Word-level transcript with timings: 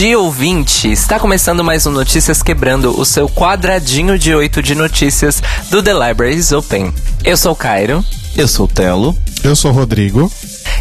Dia, 0.00 0.18
ouvinte! 0.18 0.90
Está 0.90 1.20
começando 1.20 1.62
mais 1.62 1.84
um 1.84 1.90
Notícias 1.90 2.42
Quebrando, 2.42 2.98
o 2.98 3.04
seu 3.04 3.28
quadradinho 3.28 4.18
de 4.18 4.34
oito 4.34 4.62
de 4.62 4.74
notícias 4.74 5.42
do 5.70 5.82
The 5.82 5.92
Libraries 5.92 6.52
Open. 6.52 6.90
Eu 7.22 7.36
sou 7.36 7.52
o 7.52 7.54
Cairo. 7.54 8.02
Eu 8.34 8.48
sou 8.48 8.64
o 8.64 8.68
Telo. 8.68 9.14
Eu 9.44 9.54
sou 9.54 9.70
o 9.70 9.74
Rodrigo. 9.74 10.32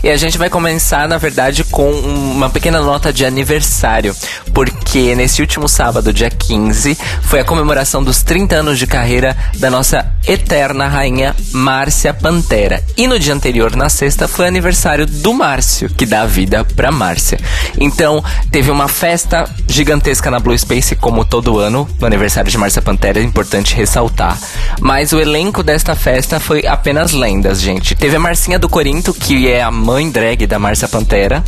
E 0.03 0.09
a 0.09 0.17
gente 0.17 0.37
vai 0.37 0.49
começar, 0.49 1.07
na 1.07 1.17
verdade, 1.17 1.63
com 1.63 1.91
uma 1.91 2.49
pequena 2.49 2.81
nota 2.81 3.11
de 3.11 3.25
aniversário, 3.25 4.15
porque 4.53 5.15
nesse 5.15 5.41
último 5.41 5.67
sábado, 5.67 6.13
dia 6.13 6.29
15, 6.29 6.97
foi 7.23 7.39
a 7.39 7.45
comemoração 7.45 8.03
dos 8.03 8.21
30 8.21 8.55
anos 8.55 8.79
de 8.79 8.87
carreira 8.87 9.35
da 9.57 9.69
nossa 9.69 10.05
eterna 10.27 10.87
rainha 10.87 11.35
Márcia 11.51 12.13
Pantera. 12.13 12.83
E 12.95 13.07
no 13.07 13.19
dia 13.19 13.33
anterior, 13.33 13.75
na 13.75 13.89
sexta, 13.89 14.27
foi 14.27 14.47
aniversário 14.47 15.05
do 15.05 15.33
Márcio, 15.33 15.89
que 15.89 16.05
dá 16.05 16.25
vida 16.25 16.63
pra 16.63 16.91
Márcia. 16.91 17.39
Então, 17.79 18.23
teve 18.51 18.71
uma 18.71 18.87
festa 18.87 19.49
gigantesca 19.67 20.31
na 20.31 20.39
Blue 20.39 20.57
Space, 20.57 20.95
como 20.95 21.25
todo 21.25 21.59
ano, 21.59 21.87
no 21.99 22.07
aniversário 22.07 22.49
de 22.49 22.57
Márcia 22.57 22.81
Pantera, 22.81 23.19
é 23.19 23.23
importante 23.23 23.75
ressaltar. 23.75 24.37
Mas 24.79 25.11
o 25.11 25.19
elenco 25.19 25.61
desta 25.63 25.95
festa 25.95 26.39
foi 26.39 26.65
apenas 26.65 27.11
lendas, 27.11 27.61
gente. 27.61 27.95
Teve 27.95 28.15
a 28.15 28.19
Marcinha 28.19 28.59
do 28.59 28.69
Corinto, 28.69 29.13
que 29.13 29.49
é 29.49 29.61
a 29.61 29.71
mãe 29.89 30.07
drag 30.11 30.45
da 30.45 30.59
Márcia 30.59 30.87
Pantera. 30.87 31.43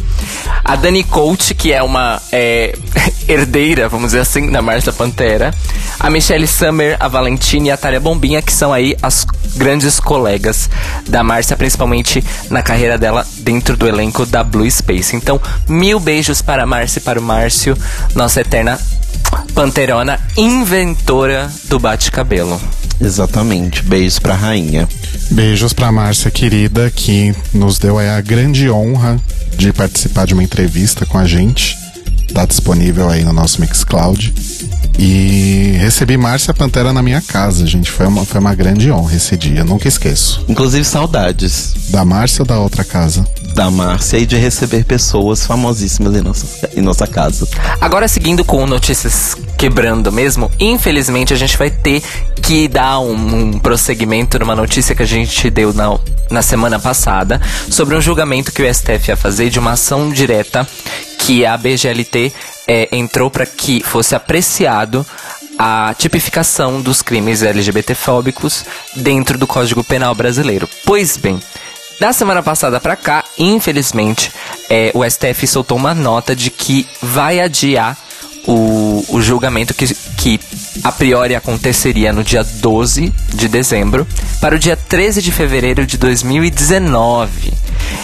A 0.66 0.76
Dani 0.76 1.04
Coach, 1.04 1.54
que 1.54 1.72
é 1.72 1.84
uma 1.84 2.20
é, 2.32 2.76
herdeira, 3.30 3.88
vamos 3.88 4.08
dizer 4.08 4.22
assim, 4.22 4.50
da 4.50 4.64
Márcia 4.64 4.92
Pantera. 4.92 5.54
A 6.00 6.10
Michelle 6.10 6.48
Summer, 6.48 6.98
a 7.00 7.08
Valentina 7.08 7.68
e 7.68 7.72
a 7.72 7.78
Thalia 7.78 8.00
Bombinha, 8.00 8.42
que 8.42 8.52
são 8.52 8.74
aí 8.74 8.98
as 9.00 9.28
grandes 9.58 10.00
colegas 10.00 10.72
da 11.08 11.24
Márcia, 11.24 11.56
principalmente 11.56 12.24
na 12.50 12.64
carreira 12.64 12.98
dela 12.98 13.28
dentro 13.38 13.78
do 13.78 13.88
elenco 13.88 14.26
da 14.26 14.44
Blue 14.44 14.70
Space. 14.70 15.16
Então, 15.16 15.40
mil 15.68 16.00
beijos 16.00 16.42
para 16.42 16.64
a 16.64 16.66
Márcia 16.66 16.98
e 16.98 17.04
para 17.04 17.20
o 17.20 17.24
Márcio, 17.24 17.78
nossa 18.16 18.42
eterna 18.42 18.80
Panterona, 19.54 20.20
inventora 20.38 21.52
do 21.66 21.80
bate-cabelo. 21.80 22.60
Exatamente. 23.00 23.84
Beijos 23.84 24.20
pra 24.20 24.36
rainha. 24.36 24.88
Beijos 25.32 25.74
pra 25.74 25.92
Márcia 25.92 26.30
querida, 26.30 26.92
que 26.92 27.34
nos 27.54 27.80
deu 27.80 27.98
a 27.98 28.22
grande 28.22 28.70
honra 28.70 29.20
de 29.58 29.74
participar 29.74 30.26
de 30.26 30.34
uma 30.34 30.44
entrevista 30.44 31.06
com 31.06 31.18
a 31.18 31.26
gente. 31.26 31.78
Tá 32.34 32.46
disponível 32.46 33.10
aí 33.10 33.24
no 33.24 33.34
nosso 33.34 33.60
Mixcloud. 33.60 34.34
E 34.98 35.78
recebi 35.80 36.16
Márcia 36.16 36.54
Pantera 36.54 36.94
na 36.94 37.02
minha 37.02 37.22
casa, 37.22 37.66
gente. 37.66 37.90
Foi 37.90 38.06
uma, 38.06 38.24
foi 38.24 38.40
uma 38.40 38.54
grande 38.54 38.92
honra 38.92 39.16
esse 39.16 39.36
dia, 39.36 39.64
nunca 39.64 39.88
esqueço. 39.88 40.46
Inclusive 40.48 40.86
saudades. 40.86 41.74
Da 41.90 42.06
Márcia 42.06 42.44
ou 42.44 42.46
da 42.46 42.60
outra 42.60 42.84
casa? 42.84 43.26
Da 43.56 43.70
Márcia 43.72 44.18
e 44.18 44.26
de 44.26 44.38
receber 44.38 44.86
pessoas 44.86 45.46
famosíssimas 45.46 46.16
em 46.16 46.22
nossa, 46.22 46.70
em 46.76 46.82
nossa 46.82 47.08
casa. 47.08 47.48
Agora, 47.80 48.08
seguindo 48.08 48.46
com 48.46 48.66
notícias 48.68 49.36
quebrando 49.58 50.12
mesmo, 50.12 50.50
infelizmente 50.60 51.34
a 51.34 51.38
gente 51.38 51.58
vai 51.58 51.70
ter 51.70 52.02
que 52.42 52.68
dar 52.68 53.00
um, 53.00 53.54
um 53.54 53.60
prosseguimento 53.60 54.40
numa 54.40 54.56
notícia 54.56 54.96
que 54.96 55.04
a 55.04 55.08
gente 55.08 55.50
deu 55.50 55.74
na, 55.74 55.98
na 56.30 56.42
semana 56.42 56.80
passada 56.80 57.42
sobre 57.70 57.96
um 57.96 58.02
julgamento 58.02 58.52
que 58.52 58.62
o 58.62 58.74
STF 58.74 59.10
ia 59.10 59.18
fazer 59.18 59.50
de 59.50 59.60
uma 59.60 59.72
ação 59.72 60.10
direta 60.10 60.68
que 61.22 61.46
a 61.46 61.58
BGLT 61.58 62.34
é, 62.68 62.90
entrou 62.92 63.30
para 63.30 63.46
que 63.46 63.82
fosse 63.84 64.16
apreciado 64.16 65.06
a 65.58 65.94
tipificação 65.98 66.82
dos 66.82 67.02
crimes 67.02 67.44
LGBTfóbicos 67.44 68.66
dentro 68.96 69.38
do 69.38 69.46
Código 69.46 69.84
Penal 69.84 70.16
brasileiro. 70.16 70.68
Pois 70.86 71.18
bem, 71.18 71.40
da 72.00 72.12
semana 72.12 72.42
passada 72.42 72.80
para 72.80 72.96
cá, 72.96 73.24
infelizmente, 73.38 74.32
é, 74.70 74.92
o 74.94 75.08
STF 75.08 75.46
soltou 75.46 75.78
uma 75.78 75.94
nota 75.94 76.36
de 76.36 76.50
que 76.50 76.88
vai 77.02 77.40
adiar 77.40 77.98
o, 78.48 79.06
o 79.10 79.22
julgamento 79.22 79.74
que, 79.74 79.94
que 80.18 80.40
a 80.84 80.92
priori 80.92 81.36
aconteceria 81.36 82.12
no 82.12 82.24
dia 82.24 82.44
12 82.44 83.14
de 83.30 83.48
dezembro 83.48 84.08
para 84.40 84.56
o 84.56 84.60
dia 84.60 84.76
13 84.76 85.22
de 85.22 85.32
fevereiro 85.32 85.86
de 85.86 85.98
2019. 85.98 87.54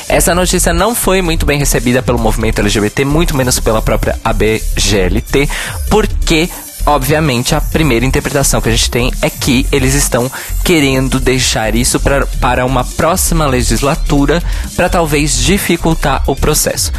Essa 0.10 0.34
notícia 0.34 0.74
não 0.74 0.96
foi 0.96 1.22
muito 1.22 1.46
bem 1.46 1.60
recebida 1.60 2.02
pelo 2.02 2.20
movimento 2.20 2.60
LGBT, 2.60 3.06
muito 3.06 3.36
menos 3.36 3.60
pela 3.60 3.82
própria 3.82 4.18
ABGLT, 4.24 5.50
porque 5.90 6.50
obviamente, 6.88 7.54
a 7.54 7.60
primeira 7.60 8.06
interpretação 8.06 8.62
que 8.62 8.70
a 8.70 8.72
gente 8.72 8.90
tem 8.90 9.12
é 9.22 9.30
que 9.30 9.68
eles 9.72 9.94
estão 9.94 10.32
querendo 10.64 11.20
deixar 11.20 11.76
isso 11.76 12.00
pra, 12.00 12.26
para 12.40 12.66
uma 12.66 12.84
próxima 12.84 13.46
legislatura 13.46 14.42
para 14.76 14.90
talvez 14.90 15.38
dificultar 15.38 16.24
o 16.26 16.36
processo. 16.36 16.92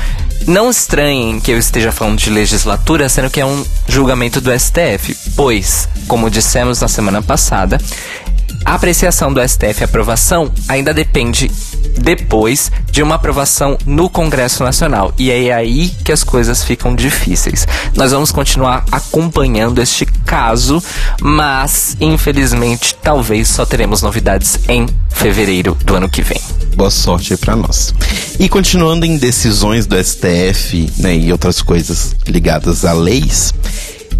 Não 0.46 0.70
estranhem 0.70 1.40
que 1.40 1.50
eu 1.50 1.58
esteja 1.58 1.90
falando 1.90 2.18
de 2.18 2.30
legislatura, 2.30 3.08
sendo 3.08 3.30
que 3.30 3.40
é 3.40 3.46
um 3.46 3.64
julgamento 3.88 4.40
do 4.40 4.50
STF, 4.56 5.16
pois, 5.34 5.88
como 6.06 6.30
dissemos 6.30 6.80
na 6.80 6.88
semana 6.88 7.20
passada, 7.20 7.78
a 8.64 8.74
apreciação 8.74 9.32
do 9.32 9.40
STF, 9.46 9.82
a 9.82 9.84
aprovação, 9.84 10.50
ainda 10.68 10.92
depende 10.92 11.50
depois 11.98 12.70
de 12.90 13.02
uma 13.02 13.14
aprovação 13.14 13.78
no 13.86 14.08
Congresso 14.08 14.62
Nacional. 14.62 15.12
E 15.18 15.30
é 15.30 15.52
aí 15.52 15.88
que 16.04 16.12
as 16.12 16.22
coisas 16.22 16.62
ficam 16.62 16.94
difíceis. 16.94 17.66
Nós 17.94 18.12
vamos 18.12 18.30
continuar 18.30 18.84
acompanhando 18.92 19.80
este 19.80 20.04
caso, 20.04 20.82
mas 21.20 21.96
infelizmente 22.00 22.94
talvez 23.02 23.48
só 23.48 23.64
teremos 23.64 24.02
novidades 24.02 24.58
em 24.68 24.86
fevereiro 25.08 25.76
do 25.84 25.94
ano 25.94 26.08
que 26.08 26.22
vem. 26.22 26.40
Boa 26.76 26.90
sorte 26.90 27.32
aí 27.32 27.36
pra 27.36 27.56
nós. 27.56 27.94
E 28.38 28.48
continuando 28.48 29.04
em 29.04 29.16
decisões 29.16 29.86
do 29.86 29.96
STF 29.96 30.92
né, 30.98 31.16
e 31.16 31.32
outras 31.32 31.60
coisas 31.60 32.14
ligadas 32.26 32.84
a 32.84 32.92
leis. 32.92 33.52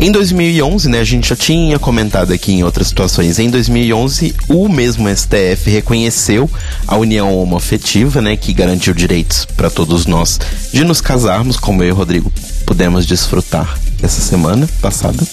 Em 0.00 0.12
2011, 0.12 0.88
né, 0.88 1.00
a 1.00 1.04
gente 1.04 1.28
já 1.28 1.34
tinha 1.34 1.76
comentado 1.76 2.32
aqui 2.32 2.52
em 2.52 2.62
outras 2.62 2.86
situações. 2.86 3.40
Em 3.40 3.50
2011, 3.50 4.32
o 4.48 4.68
mesmo 4.68 5.08
STF 5.08 5.68
reconheceu 5.68 6.48
a 6.86 6.96
união 6.96 7.36
homoafetiva, 7.36 8.20
né, 8.20 8.36
que 8.36 8.52
garantiu 8.52 8.94
direitos 8.94 9.44
para 9.44 9.68
todos 9.68 10.06
nós 10.06 10.38
de 10.72 10.84
nos 10.84 11.00
casarmos, 11.00 11.56
como 11.56 11.82
eu 11.82 11.88
e 11.88 11.92
o 11.92 11.96
Rodrigo 11.96 12.32
pudemos 12.64 13.06
desfrutar 13.06 13.76
essa 14.00 14.20
semana 14.20 14.68
passada. 14.80 15.26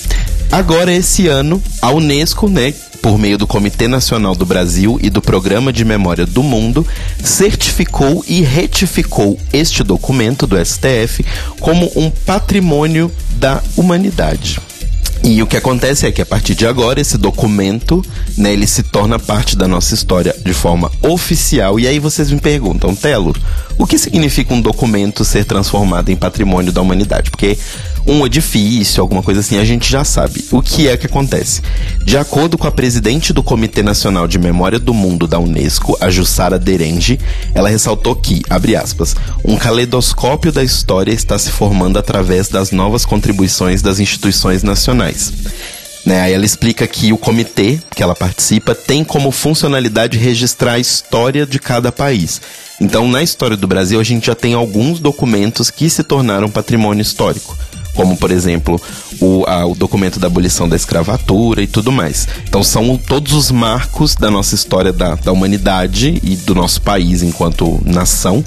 Agora, 0.51 0.91
esse 0.91 1.27
ano, 1.27 1.61
a 1.79 1.91
Unesco, 1.91 2.49
né, 2.49 2.73
por 3.05 3.19
meio 3.19 3.37
do 3.37 3.45
Comitê 3.45 3.87
Nacional 3.87 4.33
do 4.33 4.47
Brasil 4.47 4.97
e 4.99 5.11
do 5.11 5.21
Programa 5.21 5.71
de 5.71 5.85
Memória 5.85 6.25
do 6.25 6.41
Mundo, 6.41 6.83
certificou 7.23 8.25
e 8.27 8.41
retificou 8.41 9.39
este 9.53 9.83
documento 9.83 10.47
do 10.47 10.57
STF 10.57 11.23
como 11.59 11.91
um 11.95 12.09
patrimônio 12.09 13.11
da 13.37 13.61
humanidade. 13.77 14.59
E 15.23 15.39
o 15.41 15.45
que 15.45 15.55
acontece 15.55 16.07
é 16.07 16.11
que 16.11 16.21
a 16.21 16.25
partir 16.25 16.55
de 16.55 16.65
agora 16.65 16.99
esse 16.99 17.15
documento, 17.15 18.03
né, 18.35 18.53
ele 18.53 18.65
se 18.65 18.81
torna 18.81 19.19
parte 19.19 19.55
da 19.55 19.67
nossa 19.67 19.93
história 19.93 20.35
de 20.43 20.53
forma 20.53 20.91
oficial. 21.03 21.79
E 21.79 21.87
aí 21.87 21.99
vocês 21.99 22.31
me 22.31 22.39
perguntam, 22.39 22.95
Telo, 22.95 23.35
o 23.77 23.85
que 23.85 23.97
significa 23.97 24.53
um 24.53 24.61
documento 24.61 25.25
ser 25.25 25.45
transformado 25.45 26.09
em 26.09 26.15
patrimônio 26.15 26.71
da 26.71 26.81
humanidade? 26.81 27.29
Porque 27.29 27.57
um 28.07 28.25
edifício, 28.25 29.01
alguma 29.01 29.23
coisa 29.23 29.39
assim, 29.39 29.57
a 29.57 29.65
gente 29.65 29.89
já 29.89 30.03
sabe. 30.03 30.45
O 30.51 30.61
que 30.61 30.87
é 30.87 30.95
que 30.95 31.07
acontece? 31.07 31.61
De 32.03 32.17
acordo 32.17 32.57
com 32.57 32.67
a 32.67 32.71
presidente 32.71 33.33
do 33.33 33.41
Comitê 33.41 33.81
Nacional 33.81 34.27
de 34.27 34.37
Memória 34.37 34.77
do 34.77 34.93
Mundo 34.93 35.27
da 35.27 35.39
Unesco, 35.39 35.97
a 35.99 36.09
Jussara 36.09 36.59
Derenge, 36.59 37.19
ela 37.53 37.69
ressaltou 37.69 38.15
que, 38.15 38.41
abre 38.49 38.75
aspas, 38.75 39.15
um 39.43 39.57
caleidoscópio 39.57 40.51
da 40.51 40.63
história 40.63 41.11
está 41.11 41.37
se 41.39 41.49
formando 41.49 41.97
através 41.97 42.47
das 42.47 42.71
novas 42.71 43.05
contribuições 43.05 43.81
das 43.81 43.99
instituições 43.99 44.61
nacionais. 44.61 45.33
Né? 46.05 46.21
Aí 46.21 46.33
ela 46.33 46.45
explica 46.45 46.85
que 46.85 47.11
o 47.11 47.17
comitê 47.17 47.79
que 47.95 48.03
ela 48.03 48.15
participa 48.15 48.75
tem 48.75 49.03
como 49.03 49.31
funcionalidade 49.31 50.17
registrar 50.17 50.73
a 50.73 50.79
história 50.79 51.45
de 51.45 51.59
cada 51.59 51.91
país. 51.91 52.39
Então, 52.79 53.07
na 53.07 53.23
história 53.23 53.57
do 53.57 53.67
Brasil, 53.67 53.99
a 53.99 54.03
gente 54.03 54.27
já 54.27 54.35
tem 54.35 54.53
alguns 54.53 54.99
documentos 54.99 55.71
que 55.71 55.89
se 55.89 56.03
tornaram 56.03 56.49
patrimônio 56.49 57.01
histórico 57.01 57.57
como 57.95 58.17
por 58.17 58.29
exemplo 58.29 58.79
o, 59.21 59.45
a, 59.47 59.65
o 59.65 59.73
documento 59.73 60.19
da 60.19 60.27
abolição 60.27 60.67
da 60.67 60.75
escravatura 60.75 61.61
e 61.61 61.67
tudo 61.67 61.91
mais. 61.91 62.27
Então 62.47 62.61
são 62.61 62.97
todos 62.97 63.31
os 63.31 63.49
marcos 63.49 64.15
da 64.15 64.29
nossa 64.29 64.53
história 64.53 64.91
da, 64.91 65.15
da 65.15 65.31
humanidade 65.31 66.19
e 66.21 66.35
do 66.35 66.53
nosso 66.53 66.81
país 66.81 67.23
enquanto 67.23 67.81
nação 67.85 68.43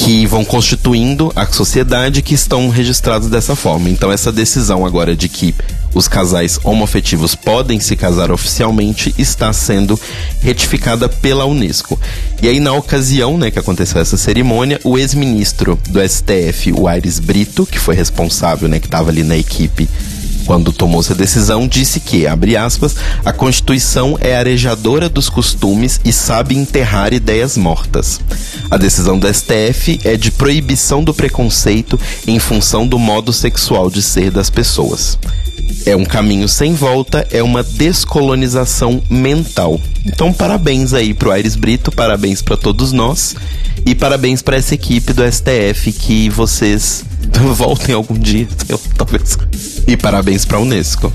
que 0.00 0.24
vão 0.24 0.42
constituindo 0.42 1.30
a 1.36 1.46
sociedade 1.46 2.22
que 2.22 2.32
estão 2.34 2.70
registrados 2.70 3.28
dessa 3.28 3.54
forma. 3.54 3.90
Então 3.90 4.10
essa 4.10 4.32
decisão 4.32 4.86
agora 4.86 5.14
de 5.14 5.28
que 5.28 5.54
os 5.94 6.08
casais 6.08 6.58
homoafetivos 6.64 7.34
podem 7.34 7.78
se 7.80 7.94
casar 7.96 8.30
oficialmente 8.30 9.14
está 9.18 9.52
sendo 9.52 10.00
retificada 10.40 11.06
pela 11.06 11.44
Unesco. 11.44 12.00
E 12.40 12.48
aí, 12.48 12.60
na 12.60 12.72
ocasião 12.72 13.36
né, 13.36 13.50
que 13.50 13.58
aconteceu 13.58 14.00
essa 14.00 14.16
cerimônia, 14.16 14.80
o 14.84 14.96
ex-ministro 14.96 15.78
do 15.88 16.00
STF, 16.00 16.72
o 16.72 16.88
Aires 16.88 17.18
Brito, 17.18 17.66
que 17.66 17.78
foi 17.78 17.94
responsável, 17.94 18.68
né, 18.68 18.78
que 18.78 18.86
estava 18.86 19.10
ali 19.10 19.22
na 19.22 19.36
equipe 19.36 19.88
quando 20.50 20.72
tomou 20.72 21.00
essa 21.00 21.14
decisão, 21.14 21.68
disse 21.68 22.00
que, 22.00 22.26
abre 22.26 22.56
aspas, 22.56 22.96
a 23.24 23.32
Constituição 23.32 24.18
é 24.20 24.34
arejadora 24.34 25.08
dos 25.08 25.28
costumes 25.28 26.00
e 26.04 26.12
sabe 26.12 26.56
enterrar 26.56 27.14
ideias 27.14 27.56
mortas. 27.56 28.20
A 28.68 28.76
decisão 28.76 29.16
do 29.16 29.32
STF 29.32 30.00
é 30.02 30.16
de 30.16 30.32
proibição 30.32 31.04
do 31.04 31.14
preconceito 31.14 31.96
em 32.26 32.40
função 32.40 32.84
do 32.84 32.98
modo 32.98 33.32
sexual 33.32 33.88
de 33.88 34.02
ser 34.02 34.32
das 34.32 34.50
pessoas. 34.50 35.16
É 35.86 35.94
um 35.94 36.04
caminho 36.04 36.48
sem 36.48 36.74
volta, 36.74 37.24
é 37.30 37.44
uma 37.44 37.62
descolonização 37.62 39.00
mental. 39.08 39.80
Então, 40.04 40.32
parabéns 40.32 40.92
aí 40.92 41.14
pro 41.14 41.30
Aires 41.30 41.54
Brito, 41.54 41.92
parabéns 41.92 42.42
para 42.42 42.56
todos 42.56 42.90
nós 42.90 43.36
e 43.86 43.94
parabéns 43.94 44.42
para 44.42 44.56
essa 44.56 44.74
equipe 44.74 45.12
do 45.12 45.22
STF 45.22 45.92
que 45.92 46.28
vocês 46.28 47.04
voltem 47.54 47.94
algum 47.94 48.18
dia, 48.18 48.48
talvez. 48.96 49.38
E 49.86 49.96
parabéns 49.96 50.44
para 50.44 50.58
a 50.58 50.60
Unesco. 50.60 51.12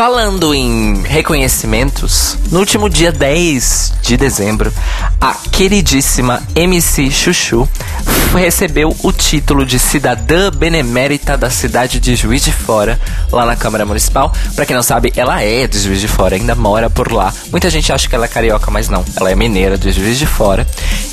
Falando 0.00 0.54
em 0.54 1.02
reconhecimentos, 1.02 2.38
no 2.50 2.60
último 2.60 2.88
dia 2.88 3.12
10 3.12 3.96
de 4.00 4.16
dezembro, 4.16 4.72
a 5.20 5.34
queridíssima 5.34 6.42
MC 6.54 7.10
Chuchu 7.10 7.68
recebeu 8.32 8.96
o 9.02 9.12
título 9.12 9.66
de 9.66 9.78
cidadã 9.78 10.50
benemérita 10.50 11.36
da 11.36 11.50
cidade 11.50 12.00
de 12.00 12.16
Juiz 12.16 12.42
de 12.42 12.50
Fora, 12.50 12.98
lá 13.30 13.44
na 13.44 13.56
Câmara 13.56 13.84
Municipal. 13.84 14.32
Para 14.56 14.64
quem 14.64 14.74
não 14.74 14.82
sabe, 14.82 15.12
ela 15.16 15.42
é 15.42 15.66
de 15.66 15.78
Juiz 15.78 16.00
de 16.00 16.08
Fora, 16.08 16.34
ainda 16.34 16.54
mora 16.54 16.88
por 16.88 17.12
lá. 17.12 17.30
Muita 17.50 17.68
gente 17.68 17.92
acha 17.92 18.08
que 18.08 18.14
ela 18.14 18.24
é 18.24 18.28
carioca, 18.28 18.70
mas 18.70 18.88
não. 18.88 19.04
Ela 19.16 19.30
é 19.30 19.34
mineira 19.34 19.76
de 19.76 19.92
Juiz 19.92 20.18
de 20.18 20.26
Fora. 20.26 20.66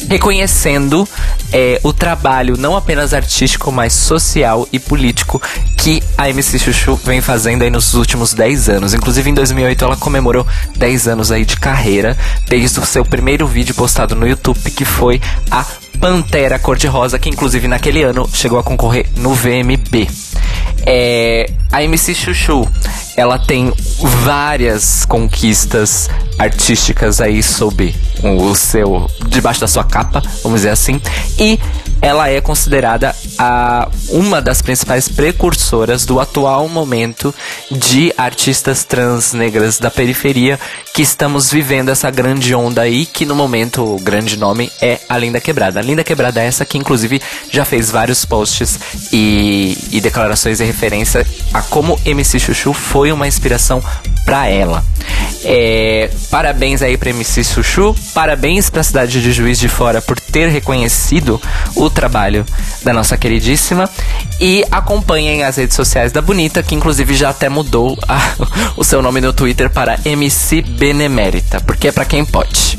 Reconhecendo 0.10 1.06
é, 1.52 1.82
o 1.84 1.92
trabalho 1.92 2.56
não 2.58 2.78
apenas 2.78 3.14
artístico, 3.14 3.70
mas 3.70 3.92
social 3.92 4.66
e 4.72 4.80
político 4.80 5.42
que 5.76 6.02
a 6.18 6.30
MC 6.30 6.58
Chuchu 6.60 6.96
vem 7.04 7.20
fazendo 7.20 7.64
aí 7.64 7.70
nos 7.70 7.94
últimos 7.94 8.34
10 8.34 8.70
anos. 8.70 8.77
Inclusive, 8.94 9.30
em 9.30 9.34
2008, 9.34 9.86
ela 9.86 9.98
comemorou 9.98 10.46
10 10.76 11.08
anos 11.08 11.32
aí 11.32 11.46
de 11.46 11.58
carreira, 11.58 12.18
desde 12.48 12.80
o 12.80 12.86
seu 12.86 13.04
primeiro 13.04 13.48
vídeo 13.48 13.74
postado 13.76 14.16
no 14.16 14.28
YouTube, 14.28 14.60
que 14.72 14.86
foi 14.86 15.22
a 15.50 15.66
Pantera 16.00 16.60
Cor-de-Rosa, 16.60 17.20
que 17.20 17.30
inclusive 17.30 17.68
naquele 17.68 18.04
ano 18.04 18.30
chegou 18.32 18.60
a 18.60 18.64
concorrer 18.64 19.08
no 19.16 19.34
VMB. 19.34 20.08
É, 20.86 21.50
a 21.72 21.84
MC 21.84 22.16
Chuchu, 22.16 22.68
ela 23.16 23.38
tem 23.38 23.74
várias 24.24 25.06
conquistas 25.06 26.10
artísticas 26.40 27.20
aí 27.20 27.42
sob 27.44 27.94
o 28.24 28.56
seu 28.56 29.10
debaixo 29.28 29.60
da 29.60 29.68
sua 29.68 29.84
capa, 29.84 30.22
vamos 30.44 30.62
dizer 30.62 30.70
assim, 30.70 31.02
e 31.38 31.60
ela 32.02 32.30
é 32.30 32.40
considerada 32.40 33.16
a, 33.38 33.90
uma 34.10 34.42
das 34.42 34.62
principais 34.62 35.10
precursoras 35.10 36.06
do 36.06 36.20
atual 36.20 36.70
momento 36.70 37.34
de 37.72 38.14
artistas 38.18 38.84
trans 38.84 39.34
negras 39.34 39.80
da 39.80 39.90
periferia 39.90 40.60
que 40.94 41.02
estamos 41.02 41.52
vivendo 41.52 41.90
essa 41.90 42.10
grande 42.10 42.54
onda 42.54 42.82
aí, 42.82 43.06
que 43.06 43.26
no 43.26 43.36
momento 43.36 43.84
o 43.84 44.00
grande 44.00 44.38
nome 44.38 44.72
é 44.82 45.00
a 45.10 45.18
Linda 45.18 45.42
Quebrada. 45.42 45.82
Linda 45.88 46.04
Quebrada 46.04 46.42
essa 46.42 46.66
que 46.66 46.78
inclusive 46.78 47.22
já 47.50 47.66
fez 47.66 47.90
vários 47.90 48.26
posts 48.26 48.80
e, 49.12 49.78
e 49.92 50.02
declarações 50.02 50.58
de 50.58 50.66
referência 50.66 51.26
a 51.54 51.62
como 51.62 52.00
MC 52.06 52.40
Chuchu 52.40 52.74
foi 52.74 53.12
uma 53.12 53.28
inspiração 53.28 53.82
para 54.28 54.50
ela. 54.50 54.84
É, 55.46 56.10
parabéns 56.30 56.82
aí 56.82 56.98
para 56.98 57.12
MC 57.12 57.42
Chuchu, 57.46 57.96
parabéns 58.14 58.70
para 58.70 58.82
a 58.82 58.84
cidade 58.84 59.22
de 59.22 59.32
Juiz 59.32 59.58
de 59.58 59.70
Fora 59.70 60.02
por 60.02 60.20
ter 60.20 60.50
reconhecido 60.50 61.42
o 61.74 61.90
trabalho 61.90 62.46
da 62.84 62.92
nossa 62.92 63.16
queridíssima 63.16 63.90
e 64.38 64.66
acompanhem 64.70 65.46
as 65.46 65.56
redes 65.56 65.78
sociais 65.78 66.12
da 66.12 66.22
Bonita, 66.22 66.62
que 66.62 66.76
inclusive 66.76 67.16
já 67.16 67.30
até 67.30 67.48
mudou 67.48 67.98
a, 68.06 68.34
o 68.76 68.84
seu 68.84 69.02
nome 69.02 69.22
no 69.22 69.32
Twitter 69.32 69.70
para 69.70 69.98
MC 70.04 70.62
Benemérita, 70.62 71.62
porque 71.62 71.88
é 71.88 71.92
para 71.94 72.04
quem 72.04 72.26
pode. 72.26 72.78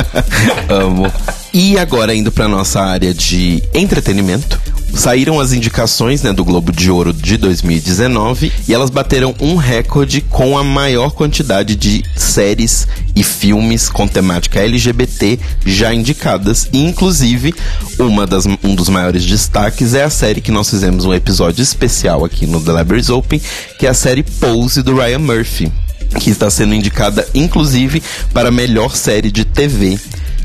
Amo. 0.70 1.12
E 1.52 1.78
agora 1.78 2.14
indo 2.14 2.32
para 2.32 2.48
nossa 2.48 2.80
área 2.80 3.12
de 3.12 3.62
entretenimento, 3.74 4.58
saíram 4.98 5.38
as 5.38 5.52
indicações 5.52 6.22
né, 6.22 6.32
do 6.32 6.44
Globo 6.44 6.72
de 6.72 6.90
Ouro 6.90 7.12
de 7.12 7.36
2019 7.36 8.52
e 8.66 8.74
elas 8.74 8.90
bateram 8.90 9.34
um 9.40 9.54
recorde 9.54 10.20
com 10.20 10.58
a 10.58 10.64
maior 10.64 11.12
quantidade 11.12 11.76
de 11.76 12.04
séries 12.16 12.86
e 13.14 13.22
filmes 13.22 13.88
com 13.88 14.08
temática 14.08 14.60
LGBT 14.60 15.38
já 15.64 15.94
indicadas. 15.94 16.68
E, 16.72 16.82
inclusive, 16.84 17.54
uma 17.98 18.26
das, 18.26 18.44
um 18.46 18.74
dos 18.74 18.88
maiores 18.88 19.24
destaques 19.24 19.94
é 19.94 20.02
a 20.02 20.10
série 20.10 20.40
que 20.40 20.50
nós 20.50 20.68
fizemos 20.68 21.04
um 21.04 21.14
episódio 21.14 21.62
especial 21.62 22.24
aqui 22.24 22.46
no 22.46 22.60
The 22.60 22.72
Libraries 22.78 23.08
Open, 23.08 23.40
que 23.78 23.86
é 23.86 23.90
a 23.90 23.94
série 23.94 24.24
Pose 24.24 24.82
do 24.82 24.96
Ryan 24.96 25.20
Murphy, 25.20 25.72
que 26.20 26.30
está 26.30 26.50
sendo 26.50 26.74
indicada, 26.74 27.26
inclusive, 27.34 28.02
para 28.32 28.50
melhor 28.50 28.96
série 28.96 29.30
de 29.30 29.44
TV 29.44 29.98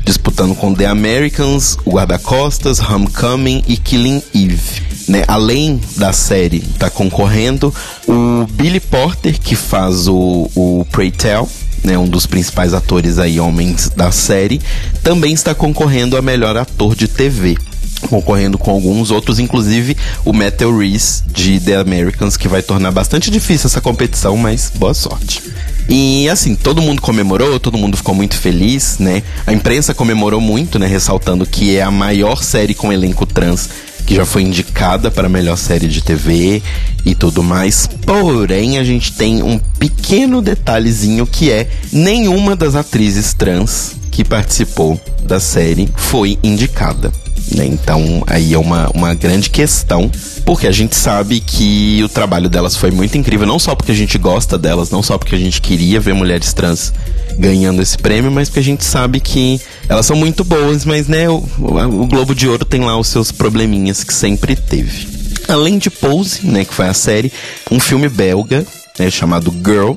disputando 0.04 0.54
com 0.54 0.74
The 0.74 0.86
Americans, 0.86 1.78
o 1.84 1.92
Guarda-Costas, 1.92 2.78
Homecoming 2.80 3.62
e 3.66 3.76
Killing 3.76 4.22
Eve. 4.34 4.82
Né? 5.08 5.24
Além 5.26 5.80
da 5.96 6.12
série, 6.12 6.60
tá 6.78 6.90
concorrendo 6.90 7.74
o 8.06 8.46
Billy 8.52 8.80
Porter, 8.80 9.38
que 9.40 9.54
faz 9.54 10.08
o, 10.08 10.50
o 10.54 10.86
Pray 10.90 11.10
Tell, 11.10 11.48
né, 11.82 11.98
um 11.98 12.08
dos 12.08 12.26
principais 12.26 12.72
atores 12.72 13.18
aí, 13.18 13.38
homens 13.38 13.90
da 13.90 14.10
série, 14.10 14.60
também 15.02 15.34
está 15.34 15.54
concorrendo 15.54 16.16
a 16.16 16.22
melhor 16.22 16.56
ator 16.56 16.96
de 16.96 17.06
TV 17.06 17.56
concorrendo 18.08 18.58
com 18.58 18.70
alguns 18.70 19.10
outros, 19.10 19.38
inclusive 19.38 19.96
o 20.26 20.32
Metal 20.32 20.76
Reese 20.76 21.22
de 21.26 21.58
The 21.58 21.76
Americans, 21.76 22.36
que 22.36 22.48
vai 22.48 22.62
tornar 22.62 22.90
bastante 22.90 23.30
difícil 23.30 23.66
essa 23.66 23.80
competição, 23.80 24.36
mas 24.36 24.70
boa 24.74 24.92
sorte. 24.92 25.42
E 25.88 26.28
assim, 26.28 26.54
todo 26.54 26.80
mundo 26.80 27.02
comemorou, 27.02 27.60
todo 27.60 27.76
mundo 27.76 27.96
ficou 27.96 28.14
muito 28.14 28.36
feliz, 28.36 28.98
né? 28.98 29.22
A 29.46 29.52
imprensa 29.52 29.92
comemorou 29.92 30.40
muito, 30.40 30.78
né? 30.78 30.86
Ressaltando 30.86 31.46
que 31.46 31.76
é 31.76 31.82
a 31.82 31.90
maior 31.90 32.42
série 32.42 32.74
com 32.74 32.92
elenco 32.92 33.26
trans 33.26 33.68
que 34.06 34.14
já 34.14 34.26
foi 34.26 34.42
indicada 34.42 35.10
para 35.10 35.28
melhor 35.28 35.56
série 35.56 35.88
de 35.88 36.02
TV 36.02 36.62
e 37.04 37.14
tudo 37.14 37.42
mais. 37.42 37.86
Porém, 37.86 38.78
a 38.78 38.84
gente 38.84 39.12
tem 39.12 39.42
um 39.42 39.58
pequeno 39.58 40.42
detalhezinho 40.42 41.26
que 41.26 41.50
é 41.50 41.68
nenhuma 41.92 42.54
das 42.54 42.74
atrizes 42.74 43.32
trans 43.32 43.96
que 44.10 44.24
participou 44.24 45.00
da 45.22 45.40
série 45.40 45.88
foi 45.96 46.38
indicada. 46.42 47.23
Né? 47.52 47.66
Então, 47.66 48.22
aí 48.26 48.54
é 48.54 48.58
uma, 48.58 48.88
uma 48.94 49.14
grande 49.14 49.50
questão, 49.50 50.10
porque 50.44 50.66
a 50.66 50.72
gente 50.72 50.96
sabe 50.96 51.40
que 51.40 52.02
o 52.02 52.08
trabalho 52.08 52.48
delas 52.48 52.76
foi 52.76 52.90
muito 52.90 53.18
incrível, 53.18 53.46
não 53.46 53.58
só 53.58 53.74
porque 53.74 53.92
a 53.92 53.94
gente 53.94 54.16
gosta 54.18 54.58
delas, 54.58 54.90
não 54.90 55.02
só 55.02 55.18
porque 55.18 55.34
a 55.34 55.38
gente 55.38 55.60
queria 55.60 56.00
ver 56.00 56.14
mulheres 56.14 56.52
trans 56.52 56.92
ganhando 57.38 57.82
esse 57.82 57.98
prêmio, 57.98 58.30
mas 58.30 58.48
porque 58.48 58.60
a 58.60 58.64
gente 58.64 58.84
sabe 58.84 59.20
que 59.20 59.60
elas 59.88 60.06
são 60.06 60.16
muito 60.16 60.44
boas, 60.44 60.84
mas 60.84 61.06
né, 61.06 61.28
o, 61.28 61.44
o 61.58 62.06
Globo 62.06 62.34
de 62.34 62.48
Ouro 62.48 62.64
tem 62.64 62.80
lá 62.80 62.96
os 62.98 63.08
seus 63.08 63.30
probleminhas 63.30 64.02
que 64.02 64.14
sempre 64.14 64.56
teve. 64.56 65.06
Além 65.48 65.78
de 65.78 65.90
Pose, 65.90 66.46
né, 66.46 66.64
que 66.64 66.72
foi 66.72 66.88
a 66.88 66.94
série, 66.94 67.32
um 67.70 67.78
filme 67.78 68.08
belga, 68.08 68.64
né, 68.98 69.10
chamado 69.10 69.52
Girl, 69.64 69.92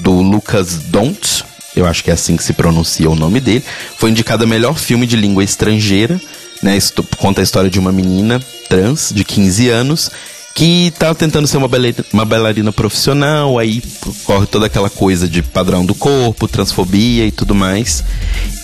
do 0.00 0.12
Lucas 0.20 0.78
Dont, 0.88 1.44
eu 1.76 1.86
acho 1.86 2.02
que 2.02 2.10
é 2.10 2.14
assim 2.14 2.36
que 2.36 2.42
se 2.42 2.52
pronuncia 2.52 3.08
o 3.08 3.14
nome 3.14 3.40
dele, 3.40 3.64
foi 3.96 4.10
indicado 4.10 4.44
a 4.44 4.46
melhor 4.46 4.76
filme 4.76 5.06
de 5.06 5.16
língua 5.16 5.44
estrangeira 5.44 6.20
né? 6.62 6.78
Conta 7.18 7.40
a 7.40 7.44
história 7.44 7.70
de 7.70 7.78
uma 7.78 7.92
menina 7.92 8.40
trans 8.68 9.12
de 9.14 9.24
15 9.24 9.68
anos 9.68 10.10
que 10.58 10.92
tá 10.98 11.14
tentando 11.14 11.46
ser 11.46 11.56
uma 11.56 11.68
bailarina, 11.68 12.04
uma 12.12 12.24
bailarina 12.24 12.72
profissional, 12.72 13.60
aí 13.60 13.80
corre 14.24 14.44
toda 14.44 14.66
aquela 14.66 14.90
coisa 14.90 15.28
de 15.28 15.40
padrão 15.40 15.86
do 15.86 15.94
corpo, 15.94 16.48
transfobia 16.48 17.24
e 17.24 17.30
tudo 17.30 17.54
mais. 17.54 18.02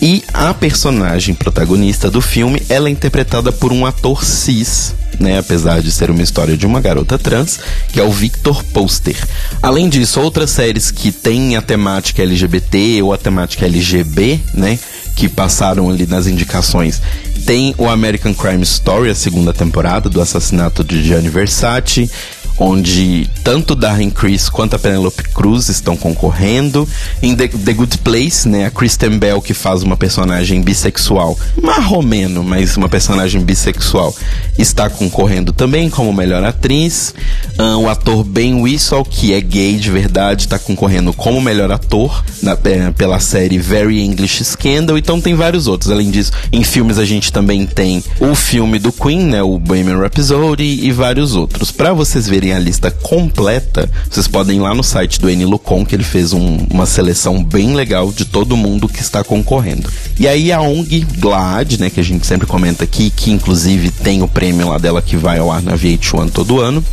E 0.01 0.21
a 0.33 0.53
personagem 0.53 1.33
protagonista 1.33 2.11
do 2.11 2.19
filme, 2.19 2.61
ela 2.67 2.89
é 2.89 2.91
interpretada 2.91 3.49
por 3.49 3.71
um 3.71 3.85
ator 3.85 4.25
cis, 4.25 4.93
né, 5.17 5.39
apesar 5.39 5.81
de 5.81 5.89
ser 5.89 6.11
uma 6.11 6.21
história 6.21 6.57
de 6.57 6.65
uma 6.65 6.81
garota 6.81 7.17
trans, 7.17 7.61
que 7.93 7.99
é 8.01 8.03
o 8.03 8.11
Victor 8.11 8.61
Poster. 8.65 9.15
Além 9.63 9.87
disso, 9.87 10.19
outras 10.19 10.49
séries 10.49 10.91
que 10.91 11.13
têm 11.13 11.55
a 11.55 11.61
temática 11.61 12.21
LGBT 12.21 13.01
ou 13.03 13.13
a 13.13 13.17
temática 13.17 13.65
LGB, 13.65 14.41
né, 14.53 14.77
que 15.15 15.29
passaram 15.29 15.89
ali 15.89 16.05
nas 16.05 16.27
indicações 16.27 17.01
tem 17.45 17.75
o 17.77 17.87
American 17.87 18.33
Crime 18.33 18.63
Story, 18.63 19.11
a 19.11 19.15
segunda 19.15 19.53
temporada 19.53 20.09
do 20.09 20.19
assassinato 20.19 20.83
de 20.83 21.03
Gianni 21.03 21.29
Versace 21.29 22.09
onde 22.57 23.29
tanto 23.43 23.75
Darren 23.75 24.09
Criss 24.09 24.49
quanto 24.49 24.75
a 24.75 24.79
Penelope 24.79 25.23
Cruz 25.29 25.69
estão 25.69 25.95
concorrendo. 25.97 26.87
Em 27.21 27.35
The, 27.35 27.49
The, 27.49 27.73
Good 27.73 27.97
Place, 27.99 28.47
né, 28.47 28.65
a 28.65 28.71
Kristen 28.71 29.17
Bell, 29.17 29.41
que 29.41 29.53
faz 29.53 29.83
uma 29.83 29.97
personagem 29.97 30.61
bissexual, 30.61 31.37
marromeno, 31.61 32.43
mas 32.43 32.77
uma 32.77 32.89
personagem 32.89 33.41
bissexual, 33.41 34.15
está 34.57 34.89
concorrendo 34.89 35.51
também 35.51 35.89
como 35.89 36.13
melhor 36.13 36.43
atriz. 36.43 37.13
Um, 37.59 37.83
o 37.83 37.89
ator 37.89 38.23
Ben 38.23 38.61
Whistle, 38.61 39.03
que 39.03 39.33
é 39.33 39.41
gay 39.41 39.77
de 39.77 39.91
verdade, 39.91 40.45
está 40.45 40.57
concorrendo 40.57 41.13
como 41.13 41.41
melhor 41.41 41.71
ator 41.71 42.23
na, 42.41 42.57
é, 42.63 42.91
pela 42.91 43.19
série 43.19 43.57
Very 43.57 44.01
English 44.01 44.43
Scandal. 44.43 44.97
Então 44.97 45.19
tem 45.19 45.35
vários 45.35 45.67
outros. 45.67 45.91
Além 45.91 46.09
disso, 46.09 46.31
em 46.51 46.63
filmes 46.63 46.97
a 46.97 47.05
gente 47.05 47.31
também 47.31 47.65
tem 47.65 48.03
o 48.19 48.33
filme 48.33 48.79
do 48.79 48.91
Queen, 48.91 49.21
né, 49.21 49.43
o 49.43 49.59
Bohemian 49.59 49.99
Rhapsody 49.99 50.85
e 50.85 50.91
vários 50.91 51.35
outros. 51.35 51.71
Para 51.71 51.93
vocês 51.93 52.27
verem 52.27 52.44
a 52.51 52.59
lista 52.59 52.91
completa, 52.91 53.89
vocês 54.09 54.27
podem 54.27 54.57
ir 54.57 54.61
lá 54.61 54.73
no 54.73 54.83
site 54.83 55.19
do 55.19 55.29
Enilucon, 55.29 55.85
que 55.85 55.95
ele 55.95 56.03
fez 56.03 56.33
um, 56.33 56.57
uma 56.69 56.85
seleção 56.85 57.43
bem 57.43 57.73
legal 57.73 58.11
de 58.11 58.25
todo 58.25 58.57
mundo 58.57 58.87
que 58.87 59.01
está 59.01 59.23
concorrendo. 59.23 59.89
E 60.19 60.27
aí 60.27 60.51
a 60.51 60.61
ONG 60.61 61.05
GLAAD, 61.17 61.79
né, 61.79 61.89
que 61.89 61.99
a 61.99 62.03
gente 62.03 62.25
sempre 62.25 62.47
comenta 62.47 62.83
aqui, 62.83 63.09
que 63.09 63.31
inclusive 63.31 63.91
tem 63.91 64.21
o 64.21 64.27
prêmio 64.27 64.69
lá 64.69 64.77
dela 64.77 65.01
que 65.01 65.15
vai 65.15 65.39
ao 65.39 65.51
ar 65.51 65.61
na 65.61 65.75
VH1 65.75 66.31
todo 66.31 66.59
ano, 66.59 66.83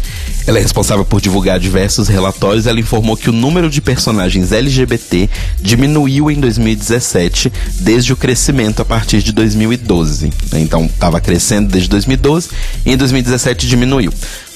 ela 0.46 0.58
é 0.58 0.62
responsável 0.62 1.04
por 1.04 1.20
divulgar 1.20 1.58
diversos 1.60 2.08
relatórios. 2.08 2.66
Ela 2.66 2.80
informou 2.80 3.16
que 3.16 3.30
o 3.30 3.32
número 3.32 3.70
de 3.70 3.80
personagens 3.80 4.52
LGBT 4.52 5.30
diminuiu 5.60 6.30
em 6.30 6.40
2017, 6.40 7.52
desde 7.80 8.12
o 8.12 8.16
crescimento 8.16 8.82
a 8.82 8.84
partir 8.84 9.22
de 9.22 9.32
2012. 9.32 10.32
Então, 10.54 10.86
estava 10.86 11.20
crescendo 11.20 11.68
desde 11.68 11.88
2012 11.88 12.48
e 12.84 12.92
em 12.92 12.96
2017 12.96 13.66
diminuiu. 13.66 14.12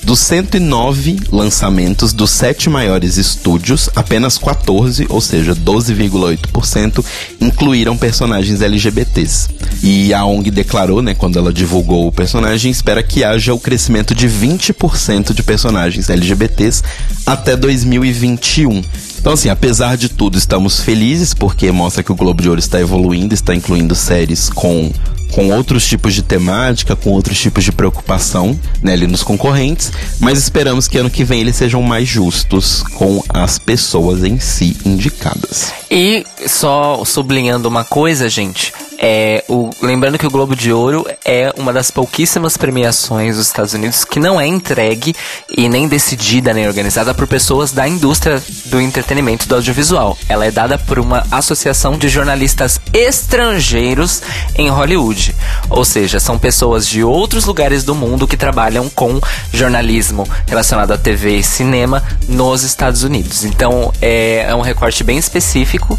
Dos 0.06 0.20
109 0.20 1.18
lançamentos 1.32 2.12
dos 2.12 2.30
sete 2.30 2.70
maiores 2.70 3.16
estúdios, 3.16 3.90
apenas 3.96 4.38
14, 4.38 5.04
ou 5.08 5.20
seja, 5.20 5.52
12,8%, 5.52 7.04
incluíram 7.40 7.96
personagens 7.96 8.62
LGBTs. 8.62 9.48
E 9.82 10.14
a 10.14 10.24
ONG 10.24 10.52
declarou, 10.52 11.02
né, 11.02 11.12
quando 11.12 11.40
ela 11.40 11.52
divulgou 11.52 12.06
o 12.06 12.12
personagem, 12.12 12.70
espera 12.70 13.02
que 13.02 13.24
haja 13.24 13.52
o 13.52 13.58
crescimento 13.58 14.14
de 14.14 14.28
20% 14.28 15.34
de 15.34 15.42
personagens 15.42 16.08
LGBTs 16.08 16.84
até 17.26 17.56
2021. 17.56 18.84
Então, 19.18 19.32
assim, 19.32 19.48
apesar 19.48 19.96
de 19.96 20.08
tudo, 20.08 20.38
estamos 20.38 20.80
felizes 20.80 21.34
porque 21.34 21.70
mostra 21.72 22.02
que 22.02 22.12
o 22.12 22.14
Globo 22.14 22.42
de 22.42 22.48
Ouro 22.48 22.58
está 22.58 22.80
evoluindo, 22.80 23.34
está 23.34 23.54
incluindo 23.54 23.94
séries 23.94 24.48
com 24.48 24.90
com 25.32 25.50
outros 25.50 25.86
tipos 25.86 26.14
de 26.14 26.22
temática, 26.22 26.94
com 26.94 27.10
outros 27.10 27.38
tipos 27.38 27.64
de 27.64 27.72
preocupação 27.72 28.58
né, 28.82 28.92
ali 28.92 29.06
nos 29.06 29.22
concorrentes, 29.22 29.92
mas 30.20 30.38
esperamos 30.38 30.88
que 30.88 30.98
ano 30.98 31.10
que 31.10 31.24
vem 31.24 31.40
eles 31.40 31.56
sejam 31.56 31.82
mais 31.82 32.08
justos 32.08 32.82
com 32.94 33.22
as 33.28 33.58
pessoas 33.58 34.24
em 34.24 34.38
si 34.38 34.76
indicadas. 34.84 35.72
E 35.90 36.24
só 36.46 37.04
sublinhando 37.04 37.68
uma 37.68 37.84
coisa, 37.84 38.28
gente, 38.28 38.72
é, 38.98 39.44
o, 39.48 39.70
lembrando 39.82 40.18
que 40.18 40.26
o 40.26 40.30
Globo 40.30 40.56
de 40.56 40.72
Ouro 40.72 41.06
é 41.24 41.52
uma 41.56 41.72
das 41.72 41.90
pouquíssimas 41.90 42.56
premiações 42.56 43.36
dos 43.36 43.46
Estados 43.46 43.74
Unidos 43.74 44.04
que 44.04 44.18
não 44.18 44.40
é 44.40 44.46
entregue 44.46 45.14
e 45.56 45.68
nem 45.68 45.86
decidida 45.86 46.54
nem 46.54 46.66
organizada 46.66 47.14
por 47.14 47.26
pessoas 47.26 47.72
da 47.72 47.86
indústria 47.86 48.42
do 48.66 48.80
entretenimento 48.80 49.46
do 49.46 49.54
audiovisual. 49.54 50.16
Ela 50.28 50.46
é 50.46 50.50
dada 50.50 50.78
por 50.78 50.98
uma 50.98 51.26
associação 51.30 51.98
de 51.98 52.08
jornalistas 52.08 52.80
estrangeiros 52.92 54.22
em 54.56 54.68
Hollywood. 54.68 55.34
Ou 55.68 55.84
seja, 55.84 56.18
são 56.18 56.38
pessoas 56.38 56.86
de 56.86 57.02
outros 57.02 57.44
lugares 57.44 57.84
do 57.84 57.94
mundo 57.94 58.26
que 58.26 58.36
trabalham 58.36 58.88
com 58.88 59.20
jornalismo 59.52 60.26
relacionado 60.46 60.92
à 60.92 60.98
TV 60.98 61.36
e 61.36 61.42
cinema 61.42 62.02
nos 62.28 62.62
Estados 62.62 63.02
Unidos. 63.02 63.44
Então 63.44 63.92
é, 64.00 64.46
é 64.48 64.54
um 64.54 64.60
recorte 64.60 65.04
bem 65.04 65.18
específico 65.18 65.98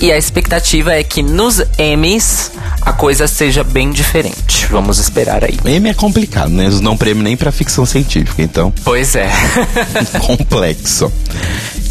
e 0.00 0.12
a 0.12 0.16
expectativa 0.16 0.94
é 0.94 1.02
que 1.02 1.22
nos 1.22 1.60
Emmys 1.78 2.52
a 2.82 2.92
coisa 2.92 3.26
seja 3.26 3.64
bem 3.64 3.90
diferente. 3.90 4.66
Vamos 4.70 4.98
esperar 4.98 5.42
aí. 5.44 5.58
Emmy 5.64 5.90
é 5.90 5.94
complicado, 5.94 6.50
né? 6.50 6.66
Eles 6.66 6.80
não 6.80 6.96
prêmio 6.96 7.22
nem 7.22 7.36
pra 7.36 7.50
ficção 7.50 7.84
científica, 7.84 8.42
então. 8.42 8.72
Pois 8.84 9.14
é. 9.16 9.28
complexo. 10.20 11.12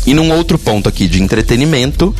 E 0.06 0.14
num 0.14 0.32
outro 0.32 0.58
ponto 0.58 0.88
aqui 0.88 1.08
de 1.08 1.22
entretenimento, 1.22 2.16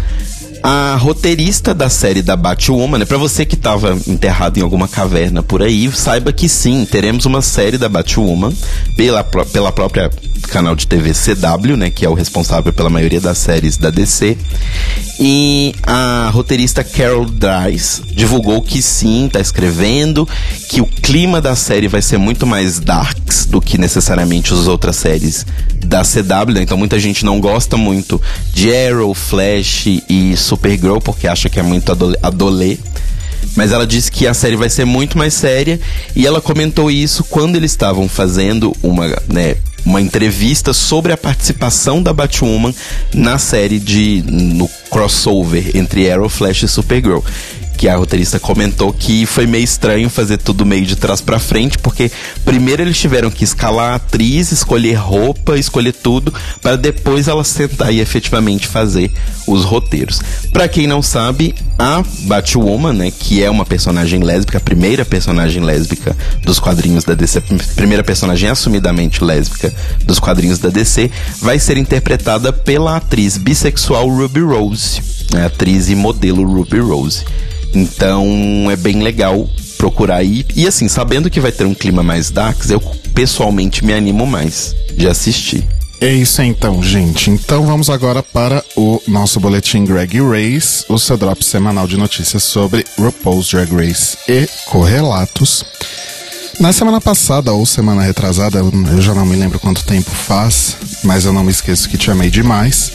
a 0.62 0.96
roteirista 0.96 1.74
da 1.74 1.90
série 1.90 2.22
da 2.22 2.36
Batwoman, 2.36 2.98
né? 2.98 3.06
Pra 3.06 3.18
você 3.18 3.46
que 3.46 3.56
tava 3.56 3.98
enterrado 4.08 4.58
em 4.58 4.62
alguma 4.62 4.88
caverna 4.88 5.42
por 5.42 5.64
aí, 5.64 5.90
saiba 5.92 6.34
que 6.34 6.50
sim, 6.50 6.86
teremos 6.86 7.26
uma 7.26 7.42
série 7.42 7.78
da 7.78 7.88
Batwoman 7.88 8.54
pela, 8.96 9.24
pela 9.24 9.72
própria 9.72 10.12
canal 10.48 10.76
de 10.76 10.88
TV 10.88 11.12
CW, 11.14 11.76
né, 11.76 11.90
que 11.90 12.06
é 12.06 12.10
o 12.10 12.14
responsável 12.14 12.72
pela 12.72 12.90
maioria 12.90 13.20
das 13.20 13.38
séries 13.38 13.78
da 13.78 13.90
DC. 13.90 14.38
E 15.20 15.74
a 15.84 16.30
roteirista 16.32 16.84
Carol 16.84 17.26
Dries 17.26 18.02
divulgou 18.12 18.62
que 18.62 18.82
sim, 18.82 19.30
tá 19.32 19.40
escrevendo, 19.40 20.28
que 20.70 20.82
o 20.82 20.86
clima 20.86 21.42
da 21.42 21.56
série 21.56 21.88
vai 21.88 22.02
ser 22.02 22.18
muito 22.18 22.46
mais 22.46 22.80
darks 22.80 23.46
do 23.46 23.60
que 23.60 23.78
necessariamente 23.78 24.54
as 24.54 24.68
outras 24.68 24.96
séries 24.96 25.46
da 25.86 26.04
CW, 26.04 26.54
né? 26.54 26.62
Então 26.62 26.78
muita 26.78 27.00
gente 27.00 27.26
não 27.26 27.40
gosta 27.40 27.78
muito 27.78 28.22
de 28.54 28.74
Arrow, 28.76 29.14
Flash 29.14 29.88
e 30.10 30.36
Supergirl 30.38 31.00
porque 31.00 31.28
acha 31.28 31.50
que 31.50 31.60
é 31.60 31.64
muito 31.64 31.92
adolê. 32.22 32.78
Mas 33.56 33.72
ela 33.72 33.88
disse 33.88 34.12
que 34.12 34.28
a 34.28 34.34
série 34.34 34.56
vai 34.56 34.70
ser 34.70 34.86
muito 34.86 35.18
mais 35.18 35.34
séria 35.34 35.80
e 36.16 36.28
ela 36.28 36.42
comentou 36.42 36.92
isso 36.92 37.24
quando 37.24 37.56
eles 37.56 37.72
estavam 37.72 38.08
fazendo 38.08 38.76
uma, 38.84 39.08
né, 39.28 39.56
uma 39.88 40.02
entrevista 40.02 40.74
sobre 40.74 41.14
a 41.14 41.18
participação 41.18 42.04
da 42.04 42.14
Batwoman 42.14 42.76
na 43.14 43.38
série 43.38 43.80
de 43.80 44.22
no 44.28 44.68
crossover 44.90 45.72
entre 45.76 46.12
Arrow, 46.12 46.28
Flash 46.28 46.64
e 46.64 46.68
Supergirl 46.68 47.22
que 47.78 47.88
a 47.88 47.96
roteirista 47.96 48.40
comentou 48.40 48.92
que 48.92 49.26
foi 49.26 49.46
meio 49.46 49.64
estranho 49.64 50.10
fazer 50.10 50.38
tudo 50.38 50.66
meio 50.66 50.86
de 50.86 50.96
trás 50.96 51.22
para 51.22 51.38
frente, 51.38 51.78
porque 51.78 52.12
primeiro 52.44 52.82
eles 52.82 52.98
tiveram 52.98 53.30
que 53.30 53.44
escalar 53.44 53.94
a 53.94 53.96
atriz, 53.96 54.52
escolher 54.52 54.96
roupa, 54.96 55.58
escolher 55.58 55.94
tudo, 55.94 56.34
para 56.62 56.76
depois 56.76 57.28
ela 57.28 57.44
sentar 57.44 57.94
e 57.94 58.00
efetivamente 58.00 58.68
fazer 58.68 59.12
os 59.46 59.64
roteiros. 59.64 60.20
Para 60.52 60.68
quem 60.68 60.88
não 60.88 61.02
sabe, 61.02 61.54
a 61.78 62.04
Batwoman, 62.22 62.94
né, 62.94 63.12
que 63.12 63.44
é 63.44 63.50
uma 63.50 63.66
personagem 63.66 64.24
lésbica, 64.24 64.58
a 64.58 64.62
primeira 64.62 65.06
personagem 65.06 65.64
lésbica 65.64 66.18
dos 66.44 66.60
quadrinhos 66.60 67.04
da 67.04 67.14
DC, 67.14 67.38
a 67.38 67.76
primeira 67.76 68.04
personagem 68.04 68.50
assumidamente 68.50 69.24
lésbica 69.24 69.72
dos 70.04 70.20
quadrinhos 70.20 70.58
da 70.58 70.70
DC, 70.70 71.12
vai 71.40 71.60
ser 71.60 71.78
interpretada 71.78 72.52
pela 72.52 72.98
atriz 72.98 73.38
bissexual 73.38 74.10
Ruby 74.10 74.42
Rose, 74.42 75.02
né, 75.32 75.46
atriz 75.46 75.90
e 75.90 75.96
modelo 75.96 76.44
Ruby 76.44 76.80
Rose. 76.80 77.24
Então 77.78 78.68
é 78.72 78.76
bem 78.76 79.04
legal 79.04 79.48
procurar 79.78 80.18
aí. 80.18 80.44
E 80.56 80.66
assim, 80.66 80.88
sabendo 80.88 81.30
que 81.30 81.40
vai 81.40 81.52
ter 81.52 81.66
um 81.66 81.76
clima 81.76 82.02
mais 82.02 82.32
darks, 82.32 82.72
eu 82.72 82.80
pessoalmente 83.14 83.86
me 83.86 83.94
animo 83.94 84.26
mais 84.26 84.76
de 84.96 85.08
assistir. 85.08 85.64
É 86.02 86.12
isso 86.12 86.42
então, 86.42 86.82
gente. 86.82 87.30
Então 87.30 87.66
vamos 87.66 87.90
agora 87.90 88.22
para 88.22 88.64
o 88.76 89.02
nosso 89.08 89.40
boletim 89.40 89.86
Greg 89.86 90.20
Race, 90.22 90.86
o 90.90 90.98
seu 90.98 91.18
drop 91.18 91.44
semanal 91.44 91.88
de 91.88 91.98
notícias 91.98 92.44
sobre 92.44 92.86
RuPaul's 92.98 93.50
Drag 93.50 93.72
Race 93.74 94.18
e 94.28 94.48
correlatos. 94.66 95.64
Na 96.60 96.74
semana 96.74 97.00
passada 97.00 97.54
ou 97.54 97.66
semana 97.66 98.02
retrasada, 98.02 98.60
eu 98.60 99.02
já 99.02 99.14
não 99.14 99.26
me 99.26 99.36
lembro 99.36 99.60
quanto 99.60 99.86
tempo 99.86 100.10
faz, 100.10 100.76
mas 101.04 101.26
eu 101.26 101.32
não 101.32 101.44
me 101.44 101.52
esqueço 101.52 101.88
que 101.88 101.98
te 101.98 102.10
amei 102.10 102.32
demais. 102.32 102.92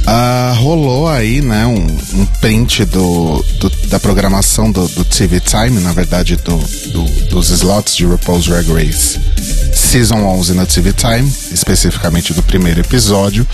Uh, 0.00 0.54
rolou 0.54 1.08
aí, 1.08 1.40
né, 1.40 1.66
um, 1.66 1.86
um 2.20 2.26
print 2.40 2.84
do, 2.86 3.44
do, 3.60 3.70
da 3.88 4.00
programação 4.00 4.72
do, 4.72 4.88
do, 4.88 5.04
TV 5.04 5.40
Time, 5.40 5.78
na 5.80 5.92
verdade, 5.92 6.36
do, 6.36 6.56
dos 7.28 7.50
slots 7.50 7.94
de 7.94 8.06
RuPaul's 8.06 8.46
Drag 8.46 8.66
Race 8.72 9.20
Season 9.72 10.16
11 10.16 10.54
na 10.54 10.66
TV 10.66 10.92
Time, 10.92 11.30
especificamente 11.52 12.32
do 12.32 12.42
primeiro 12.42 12.80
episódio, 12.80 13.46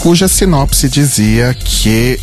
cuja 0.00 0.28
sinopse 0.28 0.88
dizia 0.88 1.54
que 1.54 2.20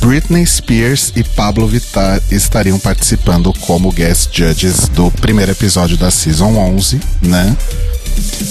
Britney 0.00 0.46
Spears 0.46 1.12
e 1.16 1.24
Pablo 1.24 1.66
Vittar 1.66 2.20
estariam 2.30 2.78
participando 2.78 3.52
como 3.60 3.92
guest 3.92 4.30
judges 4.32 4.88
do 4.88 5.10
primeiro 5.10 5.52
episódio 5.52 5.96
da 5.96 6.10
Season 6.10 6.56
11, 6.56 7.00
né? 7.22 7.56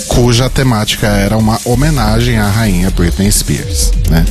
Cuja 0.08 0.50
temática 0.50 1.08
era 1.08 1.38
uma 1.38 1.60
homenagem 1.66 2.38
à 2.38 2.50
rainha 2.50 2.90
Britney 2.92 3.32
Spears, 3.32 3.92
né? 4.10 4.26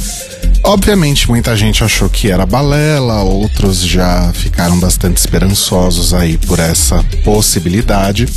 Obviamente, 0.64 1.30
muita 1.30 1.56
gente 1.56 1.82
achou 1.82 2.10
que 2.10 2.30
era 2.30 2.44
balela, 2.44 3.22
outros 3.22 3.80
já 3.80 4.30
ficaram 4.34 4.78
bastante 4.78 5.16
esperançosos 5.16 6.12
aí 6.12 6.36
por 6.36 6.58
essa 6.58 7.02
possibilidade. 7.24 8.28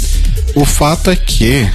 O 0.55 0.63
fato 0.63 1.09
é 1.09 1.15
que, 1.15 1.67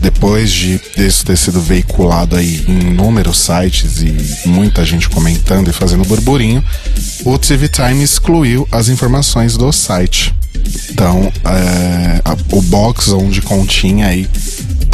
depois 0.00 0.52
de 0.52 0.80
isso 0.96 1.24
ter 1.24 1.36
sido 1.36 1.60
veiculado 1.60 2.36
aí 2.36 2.64
em 2.68 2.90
inúmeros 2.90 3.38
sites 3.38 4.02
e 4.02 4.46
muita 4.48 4.84
gente 4.84 5.08
comentando 5.08 5.68
e 5.68 5.72
fazendo 5.72 6.04
burburinho, 6.04 6.62
o 7.24 7.38
TV 7.38 7.68
Time 7.68 8.02
excluiu 8.02 8.68
as 8.70 8.88
informações 8.88 9.56
do 9.56 9.72
site. 9.72 10.34
Então, 10.90 11.32
é, 11.44 12.20
a, 12.24 12.36
o 12.52 12.62
box 12.62 13.10
onde 13.12 13.42
continha 13.42 14.06
aí 14.06 14.28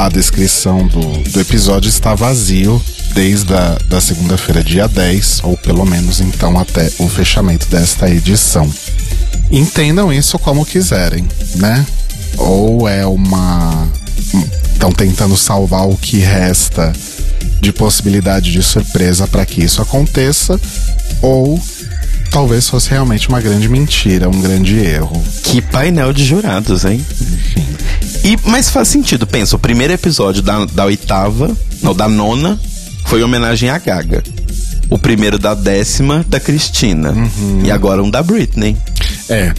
a 0.00 0.08
descrição 0.08 0.86
do, 0.86 1.00
do 1.30 1.40
episódio 1.40 1.90
está 1.90 2.14
vazio 2.14 2.82
desde 3.12 3.52
a 3.52 3.76
da 3.86 4.00
segunda-feira, 4.00 4.64
dia 4.64 4.88
10, 4.88 5.40
ou 5.44 5.58
pelo 5.58 5.84
menos 5.84 6.20
então 6.20 6.58
até 6.58 6.90
o 6.98 7.06
fechamento 7.06 7.68
desta 7.68 8.08
edição. 8.08 8.72
Entendam 9.50 10.10
isso 10.10 10.38
como 10.38 10.64
quiserem, 10.64 11.28
né? 11.56 11.86
Ou 12.38 12.88
é 12.88 13.04
uma. 13.04 13.88
Estão 14.72 14.90
tentando 14.90 15.36
salvar 15.36 15.86
o 15.86 15.98
que 15.98 16.16
resta 16.16 16.94
de 17.60 17.70
possibilidade 17.70 18.50
de 18.50 18.62
surpresa 18.62 19.26
para 19.26 19.44
que 19.44 19.62
isso 19.62 19.82
aconteça, 19.82 20.58
ou 21.20 21.60
talvez 22.30 22.68
fosse 22.68 22.90
realmente 22.90 23.28
uma 23.28 23.40
grande 23.40 23.68
mentira, 23.68 24.28
um 24.28 24.40
grande 24.40 24.78
erro. 24.78 25.22
Que 25.42 25.60
painel 25.60 26.12
de 26.12 26.24
jurados, 26.24 26.84
hein? 26.84 27.04
Enfim. 27.20 27.66
E, 28.24 28.38
mas 28.44 28.70
faz 28.70 28.88
sentido, 28.88 29.26
pensa, 29.26 29.56
o 29.56 29.58
primeiro 29.58 29.92
episódio 29.92 30.42
da, 30.42 30.64
da 30.66 30.84
oitava, 30.84 31.56
não, 31.82 31.94
da 31.94 32.08
nona, 32.08 32.58
foi 33.06 33.22
homenagem 33.22 33.68
à 33.70 33.78
Gaga. 33.78 34.22
O 34.88 34.98
primeiro 34.98 35.38
da 35.38 35.54
décima, 35.54 36.24
da 36.28 36.40
Cristina. 36.40 37.14
E 37.64 37.70
agora 37.70 38.02
um 38.02 38.10
da 38.10 38.22
Britney. 38.22 38.76
É. 39.28 39.52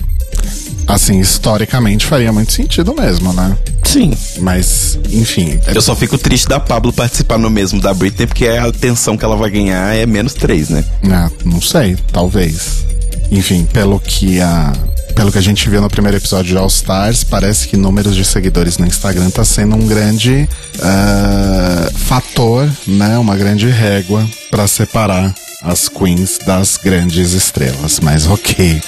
Assim, 0.93 1.19
historicamente 1.19 2.05
faria 2.05 2.31
muito 2.33 2.51
sentido 2.51 2.93
mesmo, 2.93 3.31
né? 3.33 3.55
Sim. 3.83 4.13
Mas, 4.39 4.97
enfim. 5.11 5.59
é- 5.67 5.75
Eu 5.77 5.81
só 5.81 5.95
fico 5.95 6.17
triste 6.17 6.47
da 6.47 6.59
Pablo 6.59 6.91
participar 6.93 7.37
no 7.37 7.49
mesmo 7.49 7.79
da 7.81 7.93
Britney, 7.93 8.27
porque 8.27 8.45
a 8.47 8.65
atenção 8.65 9.17
que 9.17 9.23
ela 9.25 9.35
vai 9.35 9.49
ganhar 9.49 9.95
é 9.95 10.05
menos 10.05 10.33
três, 10.33 10.69
né? 10.69 10.83
Ah, 11.09 11.29
não 11.45 11.61
sei, 11.61 11.97
talvez. 12.11 12.85
Enfim, 13.31 13.65
pelo 13.71 13.99
que 13.99 14.41
a. 14.41 14.73
Pelo 15.15 15.29
que 15.31 15.37
a 15.37 15.41
gente 15.41 15.69
viu 15.69 15.81
no 15.81 15.89
primeiro 15.89 16.17
episódio 16.17 16.51
de 16.51 16.57
All 16.57 16.67
Stars, 16.67 17.23
parece 17.25 17.67
que 17.67 17.75
números 17.75 18.15
de 18.15 18.23
seguidores 18.23 18.77
no 18.77 18.85
Instagram 18.87 19.29
tá 19.29 19.43
sendo 19.43 19.75
um 19.75 19.85
grande 19.85 20.47
ah, 20.81 21.89
fator, 21.95 22.69
né? 22.87 23.17
Uma 23.17 23.35
grande 23.35 23.67
régua 23.69 24.27
para 24.49 24.67
separar 24.67 25.33
as 25.63 25.87
queens 25.89 26.39
das 26.45 26.77
grandes 26.81 27.33
estrelas. 27.33 27.99
Mas 27.99 28.25
ok. 28.27 28.81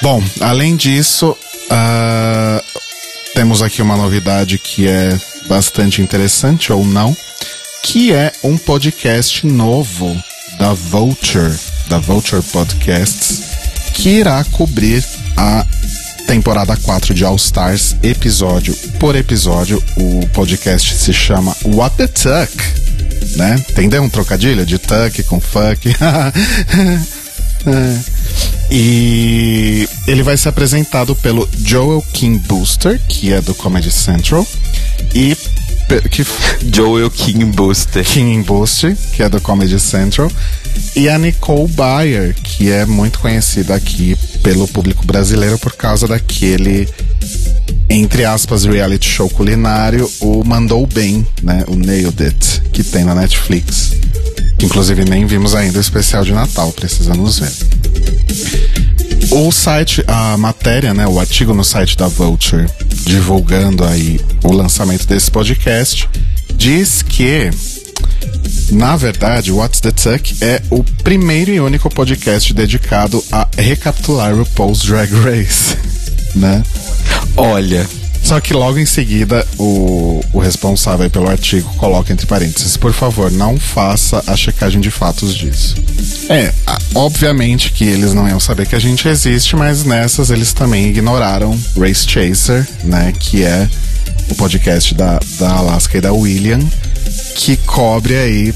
Bom, 0.00 0.22
além 0.40 0.76
disso, 0.76 1.36
ah, 1.70 2.62
temos 3.34 3.62
aqui 3.62 3.82
uma 3.82 3.96
novidade 3.96 4.58
que 4.58 4.86
é 4.86 5.18
bastante 5.48 6.00
interessante 6.00 6.72
ou 6.72 6.84
não, 6.84 7.16
que 7.82 8.12
é 8.12 8.32
um 8.44 8.56
podcast 8.56 9.46
novo 9.46 10.16
da 10.58 10.72
Vulture, 10.72 11.54
da 11.88 11.98
Vulture 11.98 12.42
Podcasts, 12.42 13.42
que 13.94 14.08
irá 14.10 14.44
cobrir 14.44 15.04
a 15.36 15.66
temporada 16.26 16.76
4 16.76 17.14
de 17.14 17.24
All 17.24 17.36
Stars, 17.36 17.96
episódio 18.02 18.74
por 19.00 19.16
episódio. 19.16 19.82
O 19.96 20.26
podcast 20.28 20.94
se 20.94 21.12
chama 21.12 21.56
What 21.64 21.96
the 21.96 22.06
Tuck, 22.06 23.36
né? 23.36 23.56
Entendeu 23.70 24.02
um 24.02 24.10
trocadilho 24.10 24.64
de 24.64 24.78
tuck 24.78 25.22
com 25.24 25.40
fuck? 25.40 25.88
É. 27.66 28.17
E 28.70 29.88
ele 30.06 30.22
vai 30.22 30.36
ser 30.36 30.50
apresentado 30.50 31.14
pelo 31.16 31.48
Joel 31.64 32.04
King 32.12 32.38
Booster, 32.46 33.00
que 33.08 33.32
é 33.32 33.40
do 33.40 33.54
Comedy 33.54 33.90
Central, 33.90 34.46
e 35.14 35.36
que 36.10 36.26
Joel 36.74 37.10
King 37.10 37.46
Booster. 37.46 38.04
King 38.04 38.42
Booster, 38.44 38.96
que 39.12 39.22
é 39.22 39.28
do 39.28 39.40
Comedy 39.40 39.80
Central, 39.80 40.30
e 40.94 41.08
a 41.08 41.18
Nicole 41.18 41.68
Bayer, 41.68 42.34
que 42.34 42.70
é 42.70 42.84
muito 42.84 43.18
conhecida 43.20 43.74
aqui 43.74 44.16
pelo 44.42 44.68
público 44.68 45.04
brasileiro 45.06 45.58
por 45.58 45.72
causa 45.74 46.06
daquele 46.06 46.88
entre 47.90 48.24
aspas 48.24 48.64
reality 48.64 49.08
show 49.08 49.30
culinário, 49.30 50.10
o 50.20 50.44
Mandou 50.44 50.86
Bem, 50.86 51.26
né, 51.42 51.64
o 51.68 51.74
Nailed 51.74 52.22
It, 52.22 52.62
que 52.70 52.82
tem 52.82 53.04
na 53.04 53.14
Netflix. 53.14 53.92
Inclusive 54.62 55.04
nem 55.04 55.24
vimos 55.24 55.54
ainda 55.54 55.78
o 55.78 55.80
especial 55.80 56.22
de 56.24 56.32
Natal, 56.32 56.70
precisamos 56.72 57.38
ver. 57.38 57.52
O 59.30 59.52
site, 59.52 60.02
a 60.06 60.36
matéria, 60.36 60.94
né, 60.94 61.06
o 61.06 61.20
artigo 61.20 61.52
no 61.54 61.64
site 61.64 61.96
da 61.96 62.08
Vulture, 62.08 62.66
divulgando 63.04 63.84
aí 63.84 64.20
o 64.42 64.52
lançamento 64.52 65.06
desse 65.06 65.30
podcast, 65.30 66.08
diz 66.54 67.02
que, 67.02 67.50
na 68.70 68.96
verdade, 68.96 69.52
What's 69.52 69.80
the 69.80 69.90
Tuck 69.90 70.36
é 70.40 70.62
o 70.70 70.82
primeiro 70.82 71.50
e 71.50 71.60
único 71.60 71.90
podcast 71.90 72.52
dedicado 72.54 73.22
a 73.30 73.46
recapitular 73.56 74.34
RuPaul's 74.34 74.82
Drag 74.82 75.12
Race, 75.12 75.76
né? 76.34 76.62
Olha, 77.36 77.86
Só 78.28 78.42
que 78.42 78.52
logo 78.52 78.78
em 78.78 78.84
seguida, 78.84 79.42
o, 79.56 80.22
o 80.34 80.38
responsável 80.38 81.08
pelo 81.08 81.30
artigo 81.30 81.66
coloca 81.76 82.12
entre 82.12 82.26
parênteses: 82.26 82.76
por 82.76 82.92
favor, 82.92 83.30
não 83.30 83.58
faça 83.58 84.22
a 84.26 84.36
checagem 84.36 84.82
de 84.82 84.90
fatos 84.90 85.34
disso. 85.34 85.74
É, 86.28 86.52
obviamente 86.94 87.72
que 87.72 87.84
eles 87.84 88.12
não 88.12 88.28
iam 88.28 88.38
saber 88.38 88.66
que 88.66 88.76
a 88.76 88.78
gente 88.78 89.08
existe, 89.08 89.56
mas 89.56 89.82
nessas 89.82 90.28
eles 90.28 90.52
também 90.52 90.90
ignoraram 90.90 91.58
Race 91.74 92.06
Chaser, 92.06 92.68
né? 92.84 93.14
Que 93.18 93.44
é 93.44 93.66
o 94.30 94.34
podcast 94.34 94.94
da, 94.94 95.18
da 95.38 95.50
Alaska 95.50 95.96
e 95.96 96.00
da 96.02 96.12
William, 96.12 96.60
que 97.34 97.56
cobre 97.56 98.14
aí, 98.14 98.54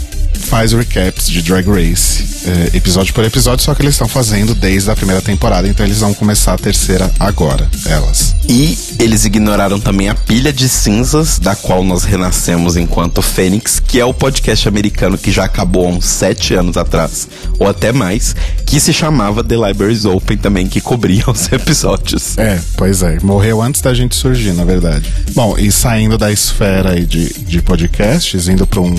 faz 0.53 0.75
recaps 0.75 1.31
de 1.31 1.41
Drag 1.41 1.67
Race, 1.67 2.23
é, 2.47 2.77
episódio 2.77 3.15
por 3.15 3.25
episódio, 3.25 3.65
só 3.65 3.75
que 3.75 3.81
eles 3.81 3.95
estão 3.95 4.07
fazendo 4.07 4.55
desde 4.55 4.91
a 4.91 4.95
primeira 4.95 5.23
temporada, 5.23 5.67
então 5.67 5.85
eles 5.87 6.01
vão 6.01 6.13
começar 6.13 6.53
a 6.53 6.59
terceira 6.59 7.11
agora, 7.19 7.67
elas. 7.87 8.37
E 8.47 8.77
eles 8.99 9.25
ignoraram 9.25 9.81
também 9.81 10.11
a 10.11 10.15
Pilha 10.15 10.53
de 10.53 10.69
Cinzas, 10.69 11.39
da 11.39 11.57
qual 11.57 11.83
nós 11.83 12.05
renascemos 12.05 12.77
enquanto 12.77 13.23
Fênix, 13.23 13.81
que 13.81 13.99
é 13.99 14.05
o 14.05 14.13
podcast 14.13 14.69
americano 14.69 15.17
que 15.17 15.33
já 15.33 15.45
acabou 15.45 15.87
há 15.87 15.89
uns 15.89 16.05
sete 16.05 16.53
anos 16.53 16.77
atrás, 16.77 17.27
ou 17.59 17.67
até 17.67 17.91
mais, 17.91 18.37
que 18.67 18.79
se 18.79 18.93
chamava 18.93 19.43
The 19.43 19.57
Libraries 19.57 20.05
Open 20.05 20.37
também, 20.37 20.69
que 20.69 20.83
cobria 20.83 21.25
os 21.33 21.51
episódios. 21.51 22.37
É, 22.37 22.61
pois 22.77 23.03
é. 23.03 23.19
Morreu 23.23 23.63
antes 23.63 23.81
da 23.81 23.95
gente 23.95 24.15
surgir, 24.15 24.53
na 24.53 24.67
verdade. 24.67 25.11
Bom, 25.35 25.57
e 25.57 25.73
saindo 25.73 26.19
da 26.19 26.31
esfera 26.31 26.91
aí 26.91 27.07
de, 27.07 27.33
de 27.33 27.63
podcasts, 27.63 28.49
indo 28.49 28.67
para 28.67 28.83
um, 28.83 28.95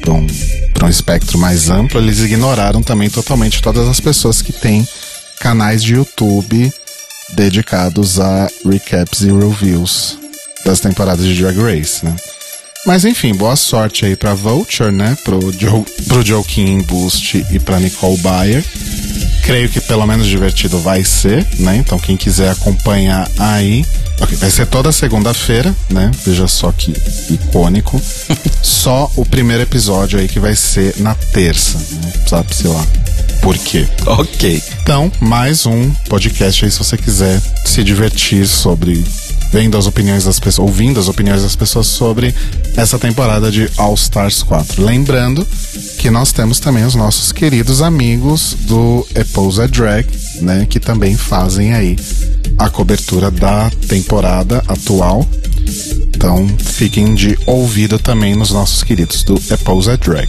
pra 0.00 0.86
um, 0.86 0.88
espectro 0.88 1.38
mais 1.38 1.70
amplo, 1.70 2.00
eles 2.00 2.18
ignoraram 2.18 2.82
também 2.82 3.08
totalmente 3.08 3.62
todas 3.62 3.88
as 3.88 4.00
pessoas 4.00 4.42
que 4.42 4.52
têm 4.52 4.86
canais 5.40 5.82
de 5.82 5.94
YouTube 5.94 6.72
dedicados 7.34 8.20
a 8.20 8.48
recaps 8.64 9.22
e 9.22 9.32
reviews 9.32 10.18
das 10.64 10.80
temporadas 10.80 11.24
de 11.24 11.40
Drag 11.40 11.58
Race, 11.58 12.04
né? 12.04 12.14
Mas 12.84 13.04
enfim, 13.04 13.32
boa 13.32 13.54
sorte 13.54 14.04
aí 14.04 14.16
pra 14.16 14.34
Vulture, 14.34 14.90
né? 14.90 15.16
Pro 15.22 15.52
Joe, 15.52 15.84
pro 16.08 16.24
Joe 16.24 16.42
King 16.42 16.82
Boost 16.82 17.46
e 17.50 17.58
pra 17.60 17.78
Nicole 17.78 18.16
Bayer. 18.18 18.64
Creio 19.44 19.68
que 19.68 19.80
pelo 19.80 20.06
menos 20.06 20.26
divertido 20.26 20.78
vai 20.78 21.04
ser, 21.04 21.46
né? 21.60 21.76
Então 21.76 21.98
quem 21.98 22.16
quiser 22.16 22.50
acompanhar 22.50 23.28
aí. 23.38 23.84
Ok, 24.20 24.36
vai 24.36 24.50
ser 24.50 24.66
toda 24.66 24.92
segunda-feira, 24.92 25.74
né? 25.90 26.10
Veja 26.24 26.46
só 26.46 26.70
que 26.72 26.92
icônico. 27.30 28.00
só 28.62 29.10
o 29.16 29.24
primeiro 29.24 29.62
episódio 29.62 30.18
aí 30.18 30.28
que 30.28 30.40
vai 30.40 30.54
ser 30.54 30.94
na 30.98 31.14
terça, 31.14 31.78
né? 31.78 32.12
Sabe-se 32.26 32.68
lá. 32.68 32.86
Por 33.42 33.58
quê? 33.58 33.88
Ok. 34.06 34.62
Então, 34.82 35.10
mais 35.20 35.66
um 35.66 35.90
podcast 36.08 36.64
aí 36.64 36.70
se 36.70 36.78
você 36.78 36.96
quiser 36.96 37.40
se 37.64 37.82
divertir 37.82 38.46
sobre 38.46 39.04
vendo 39.52 39.76
as 39.76 39.86
opiniões 39.86 40.24
das 40.24 40.40
pessoas, 40.40 40.66
ouvindo 40.66 40.98
as 40.98 41.08
opiniões 41.08 41.42
das 41.42 41.54
pessoas 41.54 41.86
sobre 41.86 42.34
essa 42.74 42.98
temporada 42.98 43.50
de 43.50 43.70
All 43.76 43.94
Stars 43.94 44.42
4. 44.42 44.82
Lembrando 44.82 45.46
que 45.98 46.10
nós 46.10 46.32
temos 46.32 46.58
também 46.58 46.84
os 46.84 46.94
nossos 46.94 47.30
queridos 47.30 47.82
amigos 47.82 48.56
do 48.60 49.06
Epousa 49.14 49.68
Drag, 49.68 50.06
né, 50.40 50.66
que 50.68 50.80
também 50.80 51.16
fazem 51.16 51.74
aí 51.74 51.96
a 52.58 52.70
cobertura 52.70 53.30
da 53.30 53.70
temporada 53.86 54.64
atual. 54.66 55.28
Então, 56.14 56.48
fiquem 56.58 57.14
de 57.14 57.38
ouvido 57.46 57.98
também 57.98 58.34
nos 58.34 58.50
nossos 58.50 58.82
queridos 58.82 59.22
do 59.22 59.40
Epousa 59.50 59.96
Drag. 59.98 60.28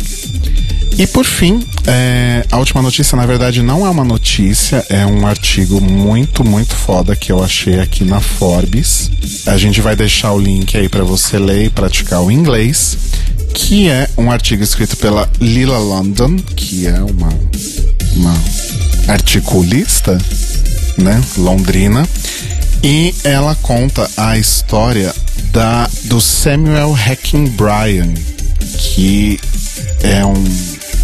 E 0.98 1.08
por 1.08 1.26
fim, 1.26 1.66
é, 1.88 2.46
a 2.52 2.58
última 2.58 2.82
notícia, 2.82 3.16
na 3.16 3.26
verdade, 3.26 3.64
não 3.64 3.86
é 3.86 3.90
uma 3.90 4.04
notícia, 4.04 4.86
é 4.90 5.06
um 5.06 5.26
artigo 5.26 5.82
muito, 5.82 6.44
muito 6.44 6.76
foda 6.76 7.16
que 7.16 7.32
eu 7.32 7.44
achei 7.44 7.80
aqui 7.80 8.04
na 8.04 8.20
Forbes. 8.20 9.10
A 9.48 9.58
gente 9.58 9.82
vai 9.82 9.96
deixar 9.96 10.32
o 10.34 10.40
link 10.40 10.78
aí 10.78 10.88
para 10.88 11.04
você 11.04 11.40
ler 11.40 11.66
e 11.66 11.70
praticar 11.70 12.22
o 12.22 12.32
inglês, 12.32 12.98
que 13.54 13.90
é 13.90 14.08
um 14.18 14.32
artigo 14.32 14.64
escrito 14.64 14.96
pela 14.98 15.28
Lila 15.42 15.80
London, 15.80 16.36
que 16.56 16.86
é 16.86 17.02
uma, 17.02 17.30
uma 18.16 18.44
articulista, 19.08 20.18
né, 20.98 21.20
londrina, 21.38 22.08
e 22.84 23.16
ela 23.24 23.56
conta 23.56 24.10
a 24.16 24.38
história 24.38 25.14
da 25.52 25.90
do 26.04 26.22
Samuel 26.22 26.94
Hacking 26.94 27.48
Bryan, 27.50 28.14
que 28.78 29.40
é 30.04 30.26
um, 30.26 30.44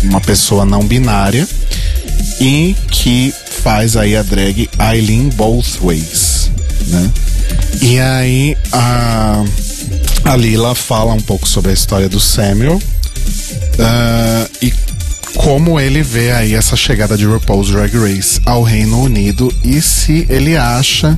uma 0.03 0.21
pessoa 0.21 0.65
não 0.65 0.83
binária 0.83 1.47
e 2.39 2.75
que 2.89 3.33
faz 3.63 3.97
aí 3.97 4.15
a 4.15 4.23
drag 4.23 4.69
Eileen 4.79 5.29
Bothways, 5.29 6.51
né? 6.87 7.11
E 7.81 7.99
aí 7.99 8.57
a, 8.71 9.43
a 10.25 10.35
Lila 10.35 10.75
fala 10.75 11.13
um 11.13 11.21
pouco 11.21 11.47
sobre 11.47 11.71
a 11.71 11.73
história 11.73 12.07
do 12.07 12.19
Samuel 12.19 12.81
ah, 13.79 14.47
e 14.61 14.73
como 15.39 15.79
ele 15.79 16.03
vê 16.03 16.31
aí 16.31 16.53
essa 16.53 16.75
chegada 16.75 17.17
de 17.17 17.25
RuPaul's 17.25 17.69
Drag 17.69 17.95
Race 17.97 18.41
ao 18.45 18.61
Reino 18.61 19.01
Unido 19.01 19.51
e 19.63 19.81
se 19.81 20.27
ele 20.29 20.57
acha 20.57 21.17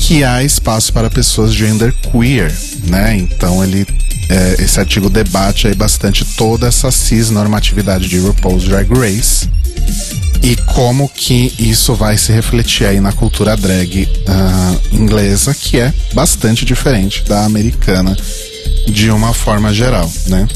que 0.00 0.24
há 0.24 0.42
espaço 0.42 0.92
para 0.92 1.08
pessoas 1.08 1.54
genderqueer, 1.54 2.52
né? 2.88 3.16
Então 3.16 3.62
ele 3.62 3.86
é, 4.28 4.56
esse 4.58 4.80
artigo 4.80 5.08
debate 5.08 5.68
aí 5.68 5.74
bastante 5.74 6.24
toda 6.24 6.66
essa 6.66 6.90
cisnormatividade 6.90 8.08
de 8.08 8.18
RuPaul's 8.18 8.64
Drag 8.64 8.92
Race 8.92 9.48
e 10.42 10.56
como 10.74 11.08
que 11.08 11.54
isso 11.56 11.94
vai 11.94 12.18
se 12.18 12.32
refletir 12.32 12.86
aí 12.86 13.00
na 13.00 13.12
cultura 13.12 13.56
drag 13.56 14.02
uh, 14.02 14.94
inglesa, 14.94 15.54
que 15.54 15.78
é 15.78 15.94
bastante 16.12 16.64
diferente 16.64 17.22
da 17.24 17.44
americana 17.44 18.16
de 18.88 19.10
uma 19.10 19.32
forma 19.32 19.72
geral, 19.72 20.10
né? 20.26 20.46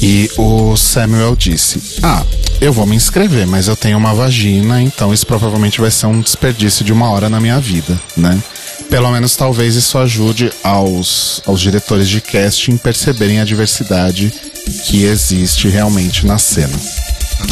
E 0.00 0.30
o 0.36 0.76
Samuel 0.76 1.34
disse: 1.34 1.80
Ah, 2.02 2.24
eu 2.60 2.72
vou 2.72 2.86
me 2.86 2.96
inscrever, 2.96 3.46
mas 3.46 3.68
eu 3.68 3.76
tenho 3.76 3.98
uma 3.98 4.14
vagina, 4.14 4.80
então 4.80 5.12
isso 5.12 5.26
provavelmente 5.26 5.80
vai 5.80 5.90
ser 5.90 6.06
um 6.06 6.20
desperdício 6.20 6.84
de 6.84 6.92
uma 6.92 7.10
hora 7.10 7.28
na 7.28 7.40
minha 7.40 7.60
vida, 7.60 8.00
né? 8.16 8.40
Pelo 8.90 9.10
menos 9.10 9.36
talvez 9.36 9.74
isso 9.74 9.98
ajude 9.98 10.50
aos, 10.62 11.42
aos 11.46 11.60
diretores 11.60 12.08
de 12.08 12.20
casting 12.20 12.76
perceberem 12.76 13.40
a 13.40 13.44
diversidade 13.44 14.32
que 14.84 15.04
existe 15.04 15.68
realmente 15.68 16.26
na 16.26 16.38
cena. 16.38 16.78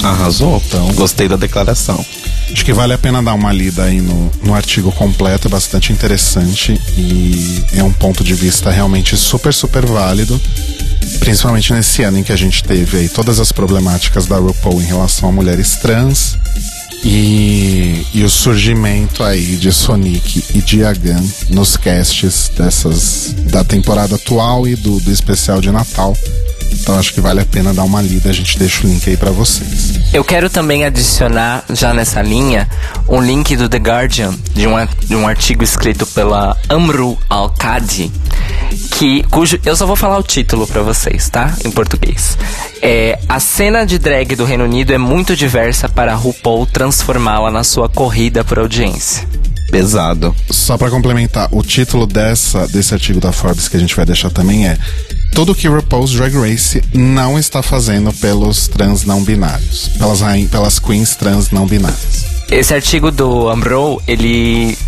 Arrasou. 0.02 0.62
Então, 0.66 0.92
gostei 0.94 1.28
da 1.28 1.36
declaração. 1.36 2.04
Acho 2.50 2.64
que 2.64 2.72
vale 2.72 2.92
a 2.92 2.98
pena 2.98 3.22
dar 3.22 3.34
uma 3.34 3.52
lida 3.52 3.84
aí 3.84 4.00
no, 4.00 4.30
no 4.42 4.54
artigo 4.54 4.92
completo, 4.92 5.48
é 5.48 5.50
bastante 5.50 5.92
interessante 5.92 6.80
e 6.96 7.64
é 7.74 7.82
um 7.82 7.92
ponto 7.92 8.22
de 8.22 8.34
vista 8.34 8.70
realmente 8.70 9.16
super, 9.16 9.52
super 9.52 9.84
válido. 9.84 10.40
Principalmente 11.20 11.72
nesse 11.72 12.02
ano 12.02 12.18
em 12.18 12.22
que 12.22 12.32
a 12.32 12.36
gente 12.36 12.62
teve 12.62 12.98
aí 12.98 13.08
todas 13.08 13.40
as 13.40 13.52
problemáticas 13.52 14.26
da 14.26 14.36
RuPaul 14.36 14.80
em 14.80 14.86
relação 14.86 15.28
a 15.28 15.32
mulheres 15.32 15.76
trans 15.76 16.38
e, 17.04 18.06
e 18.14 18.24
o 18.24 18.30
surgimento 18.30 19.22
aí 19.22 19.56
de 19.56 19.72
Sonic 19.72 20.44
e 20.54 20.60
de 20.60 20.84
Agan 20.84 21.22
nos 21.50 21.76
casts 21.76 22.50
dessas 22.56 23.34
da 23.50 23.62
temporada 23.62 24.16
atual 24.16 24.66
e 24.66 24.74
do, 24.74 24.98
do 24.98 25.12
especial 25.12 25.60
de 25.60 25.70
Natal. 25.70 26.16
Então 26.72 26.98
acho 26.98 27.14
que 27.14 27.20
vale 27.20 27.40
a 27.40 27.44
pena 27.44 27.72
dar 27.72 27.84
uma 27.84 28.02
lida, 28.02 28.28
a 28.28 28.32
gente 28.32 28.58
deixa 28.58 28.84
o 28.84 28.90
link 28.90 29.08
aí 29.08 29.16
para 29.16 29.30
vocês. 29.30 30.00
Eu 30.12 30.24
quero 30.24 30.50
também 30.50 30.84
adicionar, 30.84 31.64
já 31.70 31.94
nessa 31.94 32.20
linha, 32.22 32.68
um 33.08 33.20
link 33.20 33.56
do 33.56 33.68
The 33.68 33.78
Guardian, 33.78 34.34
de 34.54 34.66
um, 34.66 34.74
de 35.04 35.14
um 35.14 35.28
artigo 35.28 35.62
escrito 35.62 36.06
pela 36.06 36.56
Amru 36.68 37.16
Al-Qadi, 37.28 38.10
que 38.98 39.22
cujo 39.24 39.58
eu 39.64 39.76
só 39.76 39.86
vou 39.86 39.96
falar 39.96 40.18
o 40.18 40.22
título 40.22 40.66
para 40.66 40.82
vocês, 40.82 41.28
tá? 41.28 41.54
Em 41.64 41.70
português. 41.70 42.36
É, 42.80 43.18
a 43.28 43.40
cena 43.40 43.84
de 43.84 43.98
drag 43.98 44.34
do 44.34 44.44
Reino 44.44 44.64
Unido 44.64 44.92
é 44.92 44.98
muito 44.98 45.36
diversa 45.36 45.88
para 45.88 46.14
RuPaul 46.14 46.66
transformá-la 46.66 47.50
na 47.50 47.64
sua 47.64 47.88
corrida 47.88 48.44
por 48.44 48.58
audiência. 48.58 49.26
Pesado. 49.70 50.34
Só 50.50 50.78
para 50.78 50.90
complementar, 50.90 51.48
o 51.50 51.62
título 51.62 52.06
dessa 52.06 52.66
desse 52.68 52.94
artigo 52.94 53.20
da 53.20 53.32
Forbes 53.32 53.68
que 53.68 53.76
a 53.76 53.80
gente 53.80 53.96
vai 53.96 54.06
deixar 54.06 54.30
também 54.30 54.66
é 54.66 54.78
tudo 55.34 55.54
que 55.54 55.68
RuPaul's 55.68 56.12
Drag 56.12 56.34
Race 56.34 56.82
não 56.94 57.38
está 57.38 57.62
fazendo 57.62 58.12
pelos 58.12 58.68
trans 58.68 59.04
não 59.04 59.22
binários, 59.22 59.90
pelas, 59.98 60.20
pelas 60.50 60.78
queens 60.78 61.14
trans 61.16 61.50
não 61.50 61.66
binárias. 61.66 62.24
Esse 62.50 62.72
artigo 62.72 63.10
do 63.10 63.48
Ambrose, 63.48 64.02
ele 64.06 64.78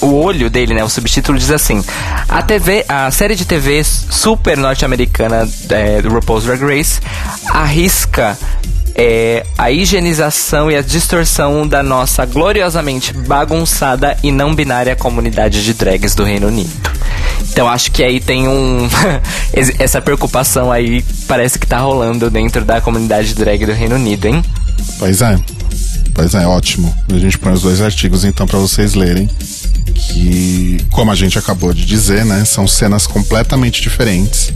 o 0.00 0.14
olho 0.14 0.48
dele, 0.50 0.74
né? 0.74 0.84
O 0.84 0.88
subtítulo 0.88 1.38
diz 1.38 1.50
assim: 1.50 1.82
a 2.28 2.42
TV, 2.42 2.84
a 2.88 3.10
série 3.10 3.34
de 3.34 3.44
TV 3.44 3.82
super 3.84 4.56
norte-americana 4.56 5.48
é, 5.70 6.02
do 6.02 6.10
RuPaul's 6.10 6.44
Drag 6.44 6.62
Race 6.62 7.00
arrisca 7.48 8.36
é, 8.94 9.44
a 9.58 9.70
higienização 9.70 10.70
e 10.70 10.76
a 10.76 10.82
distorção 10.82 11.66
da 11.66 11.82
nossa 11.82 12.24
gloriosamente 12.24 13.12
bagunçada 13.12 14.16
e 14.22 14.30
não 14.30 14.54
binária 14.54 14.94
comunidade 14.94 15.64
de 15.64 15.74
drags 15.74 16.14
do 16.14 16.22
Reino 16.22 16.46
Unido. 16.46 16.70
Então 17.50 17.68
acho 17.68 17.90
que 17.90 18.02
aí 18.02 18.20
tem 18.20 18.48
um. 18.48 18.88
essa 19.78 20.00
preocupação 20.00 20.70
aí 20.70 21.04
parece 21.26 21.58
que 21.58 21.66
tá 21.66 21.78
rolando 21.78 22.30
dentro 22.30 22.64
da 22.64 22.80
comunidade 22.80 23.34
drag 23.34 23.66
do 23.66 23.72
Reino 23.72 23.96
Unido, 23.96 24.26
hein? 24.26 24.42
Pois 24.98 25.20
é. 25.20 25.38
Pois 26.12 26.34
é, 26.34 26.46
ótimo. 26.46 26.94
A 27.12 27.18
gente 27.18 27.38
põe 27.38 27.52
os 27.52 27.62
dois 27.62 27.80
artigos 27.80 28.24
então 28.24 28.46
para 28.46 28.58
vocês 28.58 28.94
lerem. 28.94 29.28
Que, 29.94 30.78
como 30.90 31.10
a 31.10 31.14
gente 31.14 31.38
acabou 31.38 31.72
de 31.72 31.84
dizer, 31.84 32.24
né? 32.24 32.44
São 32.44 32.66
cenas 32.68 33.06
completamente 33.06 33.80
diferentes. 33.80 34.52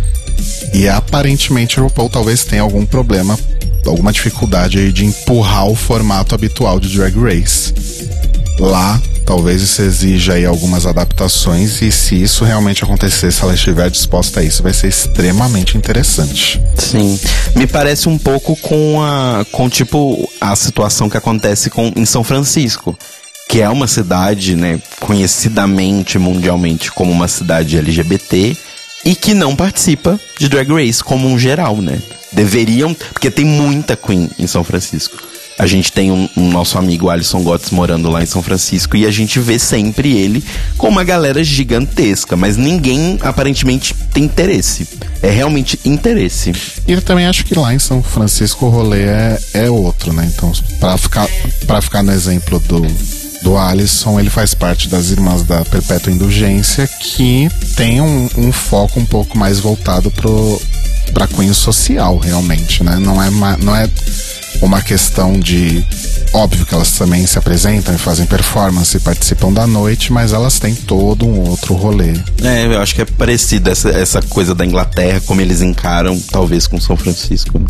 E 0.72 0.88
aparentemente 0.88 1.80
o 1.80 1.84
RuPaul 1.84 2.08
talvez 2.08 2.44
tenha 2.44 2.62
algum 2.62 2.84
problema, 2.84 3.38
alguma 3.86 4.12
dificuldade 4.12 4.78
aí 4.78 4.92
de 4.92 5.04
empurrar 5.04 5.66
o 5.66 5.74
formato 5.74 6.34
habitual 6.34 6.78
de 6.78 6.88
Drag 6.96 7.16
Race. 7.16 7.74
Lá 8.58 9.00
Talvez 9.28 9.60
isso 9.60 9.82
exija 9.82 10.32
aí 10.32 10.46
algumas 10.46 10.86
adaptações 10.86 11.82
e 11.82 11.92
se 11.92 12.14
isso 12.14 12.46
realmente 12.46 12.82
acontecer, 12.82 13.30
se 13.30 13.42
ela 13.42 13.52
estiver 13.52 13.90
disposta 13.90 14.40
a 14.40 14.42
isso, 14.42 14.62
vai 14.62 14.72
ser 14.72 14.88
extremamente 14.88 15.76
interessante. 15.76 16.58
Sim, 16.78 17.20
me 17.54 17.66
parece 17.66 18.08
um 18.08 18.16
pouco 18.16 18.56
com 18.56 19.02
a 19.02 19.44
com 19.52 19.68
tipo 19.68 20.26
a 20.40 20.56
situação 20.56 21.10
que 21.10 21.18
acontece 21.18 21.68
com 21.68 21.92
em 21.94 22.06
São 22.06 22.24
Francisco, 22.24 22.98
que 23.50 23.60
é 23.60 23.68
uma 23.68 23.86
cidade, 23.86 24.56
né, 24.56 24.80
conhecidamente 24.98 26.18
mundialmente 26.18 26.90
como 26.90 27.12
uma 27.12 27.28
cidade 27.28 27.76
LGBT 27.76 28.56
e 29.04 29.14
que 29.14 29.34
não 29.34 29.54
participa 29.54 30.18
de 30.38 30.48
Drag 30.48 30.72
Race 30.72 31.04
como 31.04 31.28
um 31.28 31.38
geral, 31.38 31.76
né? 31.82 32.00
Deveriam, 32.32 32.94
porque 33.12 33.30
tem 33.30 33.44
muita 33.44 33.94
queen 33.94 34.30
em 34.38 34.46
São 34.46 34.64
Francisco. 34.64 35.27
A 35.58 35.66
gente 35.66 35.90
tem 35.90 36.12
um, 36.12 36.28
um, 36.36 36.50
nosso 36.50 36.78
amigo 36.78 37.10
Alisson 37.10 37.42
Gotts 37.42 37.70
morando 37.70 38.08
lá 38.08 38.22
em 38.22 38.26
São 38.26 38.40
Francisco 38.40 38.96
e 38.96 39.04
a 39.04 39.10
gente 39.10 39.40
vê 39.40 39.58
sempre 39.58 40.16
ele 40.16 40.44
com 40.76 40.88
uma 40.88 41.02
galera 41.02 41.42
gigantesca, 41.42 42.36
mas 42.36 42.56
ninguém 42.56 43.18
aparentemente 43.22 43.92
tem 44.12 44.24
interesse. 44.24 44.86
É 45.20 45.30
realmente 45.30 45.80
interesse. 45.84 46.52
E 46.86 46.92
eu 46.92 47.02
também 47.02 47.26
acho 47.26 47.44
que 47.44 47.58
lá 47.58 47.74
em 47.74 47.78
São 47.78 48.00
Francisco 48.00 48.66
o 48.66 48.68
rolê 48.68 49.02
é, 49.02 49.38
é 49.52 49.70
outro, 49.70 50.12
né? 50.12 50.30
Então, 50.32 50.52
para 50.78 50.96
ficar, 50.96 51.28
pra 51.66 51.82
ficar 51.82 52.04
no 52.04 52.12
exemplo 52.12 52.60
do, 52.60 52.80
do 53.42 53.58
Alisson, 53.58 54.20
ele 54.20 54.30
faz 54.30 54.54
parte 54.54 54.88
das 54.88 55.10
Irmãs 55.10 55.42
da 55.42 55.64
Perpétua 55.64 56.12
Indulgência, 56.12 56.86
que 56.86 57.48
tem 57.74 58.00
um, 58.00 58.28
um 58.36 58.52
foco 58.52 59.00
um 59.00 59.04
pouco 59.04 59.36
mais 59.36 59.58
voltado 59.58 60.08
pro, 60.10 60.62
pra 61.12 61.26
cunho 61.26 61.54
social, 61.54 62.18
realmente, 62.18 62.84
né? 62.84 62.96
Não 62.96 63.20
é, 63.20 63.28
não 63.60 63.74
é 63.74 63.88
uma 64.60 64.82
questão 64.82 65.38
de. 65.38 65.84
Óbvio 66.32 66.66
que 66.66 66.74
elas 66.74 66.92
também 66.92 67.26
se 67.26 67.38
apresentam 67.38 67.94
e 67.94 67.98
fazem 67.98 68.26
performance 68.26 68.96
e 68.96 69.00
participam 69.00 69.50
da 69.50 69.66
noite, 69.66 70.12
mas 70.12 70.32
elas 70.32 70.58
têm 70.58 70.74
todo 70.74 71.26
um 71.26 71.48
outro 71.48 71.74
rolê. 71.74 72.12
É, 72.42 72.66
eu 72.66 72.80
acho 72.80 72.94
que 72.94 73.02
é 73.02 73.04
parecido 73.06 73.70
essa, 73.70 73.88
essa 73.88 74.20
coisa 74.20 74.54
da 74.54 74.64
Inglaterra, 74.64 75.22
como 75.24 75.40
eles 75.40 75.62
encaram, 75.62 76.20
talvez, 76.30 76.66
com 76.66 76.78
São 76.78 76.96
Francisco. 76.96 77.60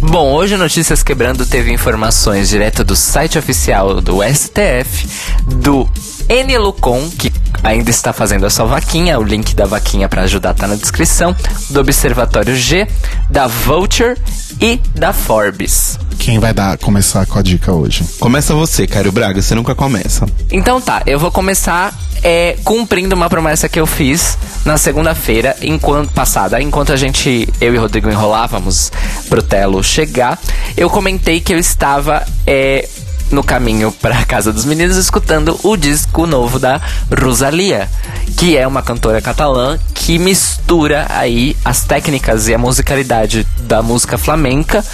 Bom, 0.00 0.32
hoje 0.32 0.56
Notícias 0.56 1.02
Quebrando 1.02 1.46
teve 1.46 1.72
informações 1.72 2.48
direto 2.48 2.82
do 2.82 2.96
site 2.96 3.38
oficial 3.38 4.00
do 4.00 4.18
STF, 4.22 5.06
do 5.46 5.88
Enelucon, 6.28 7.08
que 7.10 7.32
ainda 7.62 7.90
está 7.90 8.12
fazendo 8.12 8.46
a 8.46 8.50
sua 8.50 8.64
vaquinha, 8.66 9.18
o 9.18 9.22
link 9.22 9.54
da 9.54 9.64
vaquinha 9.64 10.08
para 10.08 10.22
ajudar 10.22 10.54
tá 10.54 10.66
na 10.66 10.74
descrição, 10.74 11.34
do 11.70 11.80
Observatório 11.80 12.56
G, 12.56 12.86
da 13.30 13.46
Vulture 13.46 14.16
e 14.60 14.80
da 14.94 15.12
Forbes. 15.12 15.98
Quem 16.18 16.38
vai 16.38 16.52
dar 16.52 16.76
começar 16.78 17.26
com 17.26 17.38
a 17.38 17.42
dica 17.42 17.72
hoje? 17.72 18.04
Começa 18.18 18.54
você, 18.54 18.86
Caio 18.86 19.12
Braga, 19.12 19.40
você 19.40 19.54
nunca 19.54 19.74
começa. 19.74 20.26
Então 20.50 20.80
tá, 20.80 21.02
eu 21.06 21.18
vou 21.18 21.30
começar 21.30 21.96
é, 22.22 22.56
cumprindo 22.64 23.14
uma 23.14 23.28
promessa 23.28 23.68
que 23.68 23.78
eu 23.78 23.86
fiz 23.86 24.36
na 24.64 24.76
segunda-feira, 24.76 25.56
enquanto 25.62 26.12
passada, 26.12 26.60
enquanto 26.60 26.92
a 26.92 26.96
gente, 26.96 27.48
eu 27.60 27.74
e 27.74 27.78
o 27.78 27.80
Rodrigo 27.80 28.10
enrolávamos 28.10 28.90
pro 29.28 29.42
Telo 29.42 29.82
chegar, 29.84 30.38
eu 30.76 30.90
comentei 30.90 31.40
que 31.40 31.52
eu 31.52 31.58
estava 31.58 32.26
é, 32.46 32.88
no 33.30 33.42
caminho 33.42 33.92
para 33.92 34.24
casa 34.24 34.52
dos 34.52 34.64
meninos 34.64 34.96
escutando 34.96 35.58
o 35.62 35.76
disco 35.76 36.26
novo 36.26 36.58
da 36.58 36.80
Rosalia, 37.22 37.88
que 38.36 38.56
é 38.56 38.66
uma 38.66 38.82
cantora 38.82 39.20
catalã 39.20 39.78
que 39.94 40.18
mistura 40.18 41.06
aí 41.10 41.56
as 41.64 41.84
técnicas 41.84 42.48
e 42.48 42.54
a 42.54 42.58
musicalidade 42.58 43.46
da 43.60 43.82
música 43.82 44.16
flamenca 44.16 44.84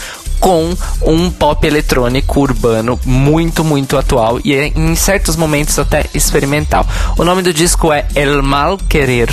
com 0.42 0.76
um 1.02 1.30
pop 1.30 1.64
eletrônico 1.64 2.40
urbano 2.40 2.98
muito, 3.06 3.62
muito 3.62 3.96
atual 3.96 4.40
e 4.44 4.52
em 4.74 4.96
certos 4.96 5.36
momentos 5.36 5.78
até 5.78 6.04
experimental. 6.12 6.84
O 7.16 7.24
nome 7.24 7.42
do 7.42 7.54
disco 7.54 7.92
é 7.92 8.04
El 8.12 8.42
Mal 8.42 8.76
Querer. 8.76 9.30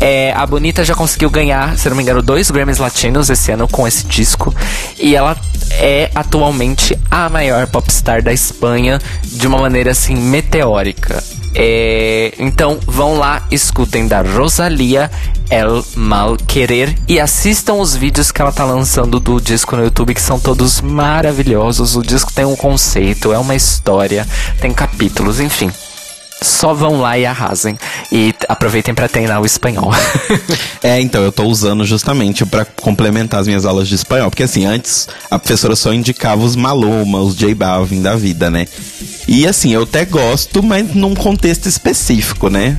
É, 0.00 0.32
a 0.32 0.46
Bonita 0.46 0.82
já 0.86 0.94
conseguiu 0.94 1.28
ganhar, 1.28 1.76
se 1.76 1.86
não 1.90 1.96
me 1.96 2.02
engano, 2.02 2.22
dois 2.22 2.50
Grammys 2.50 2.78
latinos 2.78 3.28
esse 3.28 3.52
ano 3.52 3.68
com 3.68 3.86
esse 3.86 4.06
disco 4.06 4.54
e 4.98 5.14
ela 5.14 5.36
é 5.72 6.10
atualmente 6.14 6.98
a 7.10 7.28
maior 7.28 7.66
popstar 7.66 8.22
da 8.22 8.32
Espanha 8.32 8.98
de 9.22 9.46
uma 9.46 9.58
maneira 9.58 9.90
assim 9.90 10.16
meteórica. 10.16 11.22
É, 11.54 12.34
então 12.38 12.78
vão 12.86 13.16
lá, 13.16 13.46
escutem 13.50 14.06
da 14.06 14.20
Rosalia 14.20 15.10
El 15.50 15.84
Mal 15.96 16.36
Querer 16.36 16.94
e 17.08 17.18
assistam 17.18 17.74
os 17.74 17.96
vídeos 17.96 18.30
que 18.30 18.40
ela 18.40 18.52
tá 18.52 18.64
lançando 18.64 19.18
do 19.18 19.40
disco 19.40 19.74
no 19.74 19.84
YouTube, 19.84 20.14
que 20.14 20.20
são 20.20 20.38
todos 20.38 20.80
maravilhosos. 20.80 21.96
O 21.96 22.02
disco 22.02 22.32
tem 22.32 22.44
um 22.44 22.56
conceito, 22.56 23.32
é 23.32 23.38
uma 23.38 23.54
história, 23.54 24.26
tem 24.60 24.72
capítulos, 24.72 25.40
enfim. 25.40 25.70
Só 26.40 26.72
vão 26.72 27.00
lá 27.00 27.18
e 27.18 27.26
arrasem. 27.26 27.76
E 28.12 28.34
aproveitem 28.48 28.94
para 28.94 29.08
treinar 29.08 29.40
o 29.40 29.46
espanhol. 29.46 29.92
é, 30.82 31.00
então, 31.00 31.22
eu 31.22 31.32
tô 31.32 31.44
usando 31.44 31.84
justamente 31.84 32.44
para 32.46 32.64
complementar 32.64 33.40
as 33.40 33.46
minhas 33.46 33.64
aulas 33.64 33.88
de 33.88 33.94
espanhol. 33.94 34.30
Porque 34.30 34.42
assim, 34.42 34.64
antes 34.64 35.08
a 35.30 35.38
professora 35.38 35.76
só 35.76 35.92
indicava 35.92 36.42
os 36.42 36.56
Maluma, 36.56 37.20
os 37.20 37.36
J 37.36 37.54
Balvin 37.54 38.02
da 38.02 38.16
vida, 38.16 38.50
né? 38.50 38.66
E 39.26 39.46
assim, 39.46 39.72
eu 39.72 39.82
até 39.82 40.04
gosto, 40.04 40.62
mas 40.62 40.94
num 40.94 41.14
contexto 41.14 41.66
específico, 41.66 42.48
né? 42.48 42.78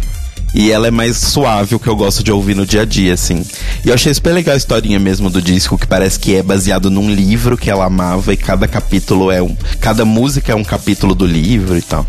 E 0.54 0.72
ela 0.72 0.88
é 0.88 0.91
mais 0.91 1.17
suave, 1.17 1.76
o 1.76 1.80
que 1.80 1.88
eu 1.88 1.95
gosto 1.95 2.24
de 2.24 2.32
ouvir 2.32 2.56
no 2.56 2.65
dia 2.65 2.82
a 2.82 2.86
dia, 2.86 3.13
assim. 3.13 3.45
E 3.86 3.89
eu 3.89 3.93
achei 3.93 4.12
super 4.12 4.34
legal 4.34 4.56
a 4.56 4.58
historinha 4.58 5.00
mesmo 5.00 5.30
do 5.30 5.41
disco, 5.41 5.78
que 5.78 5.86
parece 5.86 6.19
que 6.19 6.36
é 6.36 6.41
baseado 6.41 6.89
num 6.89 7.10
livro 7.10 7.56
que 7.56 7.69
ela 7.69 7.86
amava 7.86 8.34
e 8.34 8.38
cada 8.38 8.67
capítulo 8.67 9.30
é 9.32 9.41
um. 9.41 9.56
Cada 9.80 10.06
música 10.06 10.52
é 10.52 10.56
um 10.56 10.63
capítulo 10.63 11.13
do 11.13 11.26
livro 11.26 11.78
e 11.78 11.82
tal. 11.84 12.06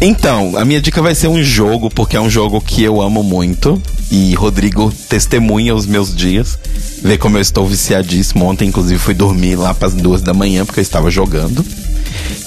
Então, 0.00 0.56
a 0.56 0.64
minha 0.64 0.80
dica 0.80 1.00
vai 1.00 1.14
ser 1.14 1.28
um 1.28 1.42
jogo, 1.42 1.88
porque 1.88 2.16
é 2.16 2.20
um 2.20 2.28
jogo 2.28 2.60
que 2.60 2.82
eu 2.82 3.00
amo 3.00 3.22
muito. 3.22 3.80
E 4.10 4.34
Rodrigo 4.34 4.92
testemunha 5.08 5.74
os 5.74 5.86
meus 5.86 6.14
dias. 6.14 6.58
Vê 7.02 7.16
como 7.16 7.38
eu 7.38 7.40
estou 7.40 7.66
viciadíssimo. 7.66 8.44
Ontem, 8.44 8.68
inclusive, 8.68 8.98
fui 9.00 9.14
dormir 9.14 9.56
lá 9.56 9.72
para 9.74 9.88
as 9.88 9.94
duas 9.94 10.22
da 10.22 10.34
manhã, 10.34 10.64
porque 10.64 10.80
eu 10.80 10.82
estava 10.82 11.10
jogando. 11.10 11.64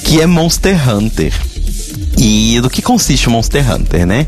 Que 0.03 0.21
é 0.21 0.25
Monster 0.25 0.89
Hunter. 0.89 1.33
E 2.17 2.59
do 2.61 2.69
que 2.69 2.81
consiste 2.81 3.27
o 3.27 3.31
Monster 3.31 3.73
Hunter, 3.73 4.05
né? 4.05 4.27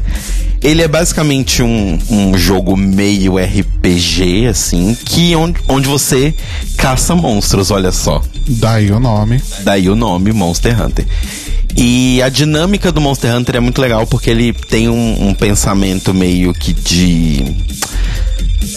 Ele 0.62 0.82
é 0.82 0.88
basicamente 0.88 1.64
um, 1.64 1.98
um 2.10 2.38
jogo 2.38 2.78
meio 2.78 3.38
RPG, 3.38 4.46
assim, 4.48 4.96
que 5.06 5.36
onde, 5.36 5.60
onde 5.68 5.88
você 5.88 6.36
caça 6.78 7.16
monstros, 7.16 7.72
olha 7.72 7.92
só. 7.92 8.22
Daí 8.48 8.92
o 8.92 9.00
nome. 9.00 9.42
Daí 9.64 9.90
o 9.90 9.96
nome, 9.96 10.32
Monster 10.32 10.80
Hunter. 10.80 11.06
E 11.76 12.22
a 12.22 12.30
dinâmica 12.30 12.92
do 12.92 13.00
Monster 13.00 13.36
Hunter 13.36 13.56
é 13.56 13.60
muito 13.60 13.82
legal 13.82 14.06
porque 14.06 14.30
ele 14.30 14.54
tem 14.54 14.90
um, 14.90 15.30
um 15.30 15.34
pensamento 15.34 16.14
meio 16.14 16.54
que 16.54 16.74
de. 16.74 17.56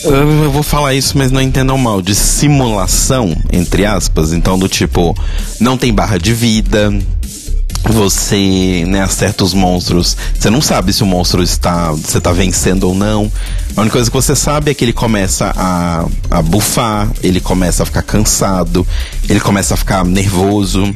Eu 0.04 0.50
vou 0.50 0.62
falar 0.62 0.94
isso, 0.94 1.16
mas 1.16 1.30
não 1.30 1.40
entendam 1.40 1.76
mal. 1.78 2.00
De 2.00 2.14
simulação, 2.14 3.36
entre 3.52 3.84
aspas. 3.84 4.32
Então, 4.32 4.58
do 4.58 4.68
tipo, 4.68 5.16
não 5.60 5.76
tem 5.76 5.92
barra 5.92 6.18
de 6.18 6.32
vida. 6.32 6.92
Você, 7.86 8.84
né, 8.86 9.02
acerta 9.02 9.44
os 9.44 9.52
monstros. 9.52 10.16
Você 10.38 10.48
não 10.48 10.60
sabe 10.62 10.92
se 10.92 11.02
o 11.02 11.06
monstro 11.06 11.42
está. 11.42 11.90
Você 11.90 12.18
está 12.18 12.32
vencendo 12.32 12.84
ou 12.84 12.94
não. 12.94 13.30
A 13.76 13.80
única 13.80 13.94
coisa 13.94 14.10
que 14.10 14.16
você 14.16 14.34
sabe 14.34 14.70
é 14.70 14.74
que 14.74 14.84
ele 14.84 14.92
começa 14.92 15.52
a, 15.56 16.06
a 16.30 16.42
bufar, 16.42 17.10
ele 17.22 17.40
começa 17.40 17.82
a 17.82 17.86
ficar 17.86 18.02
cansado, 18.02 18.86
ele 19.28 19.40
começa 19.40 19.74
a 19.74 19.76
ficar 19.76 20.04
nervoso 20.04 20.94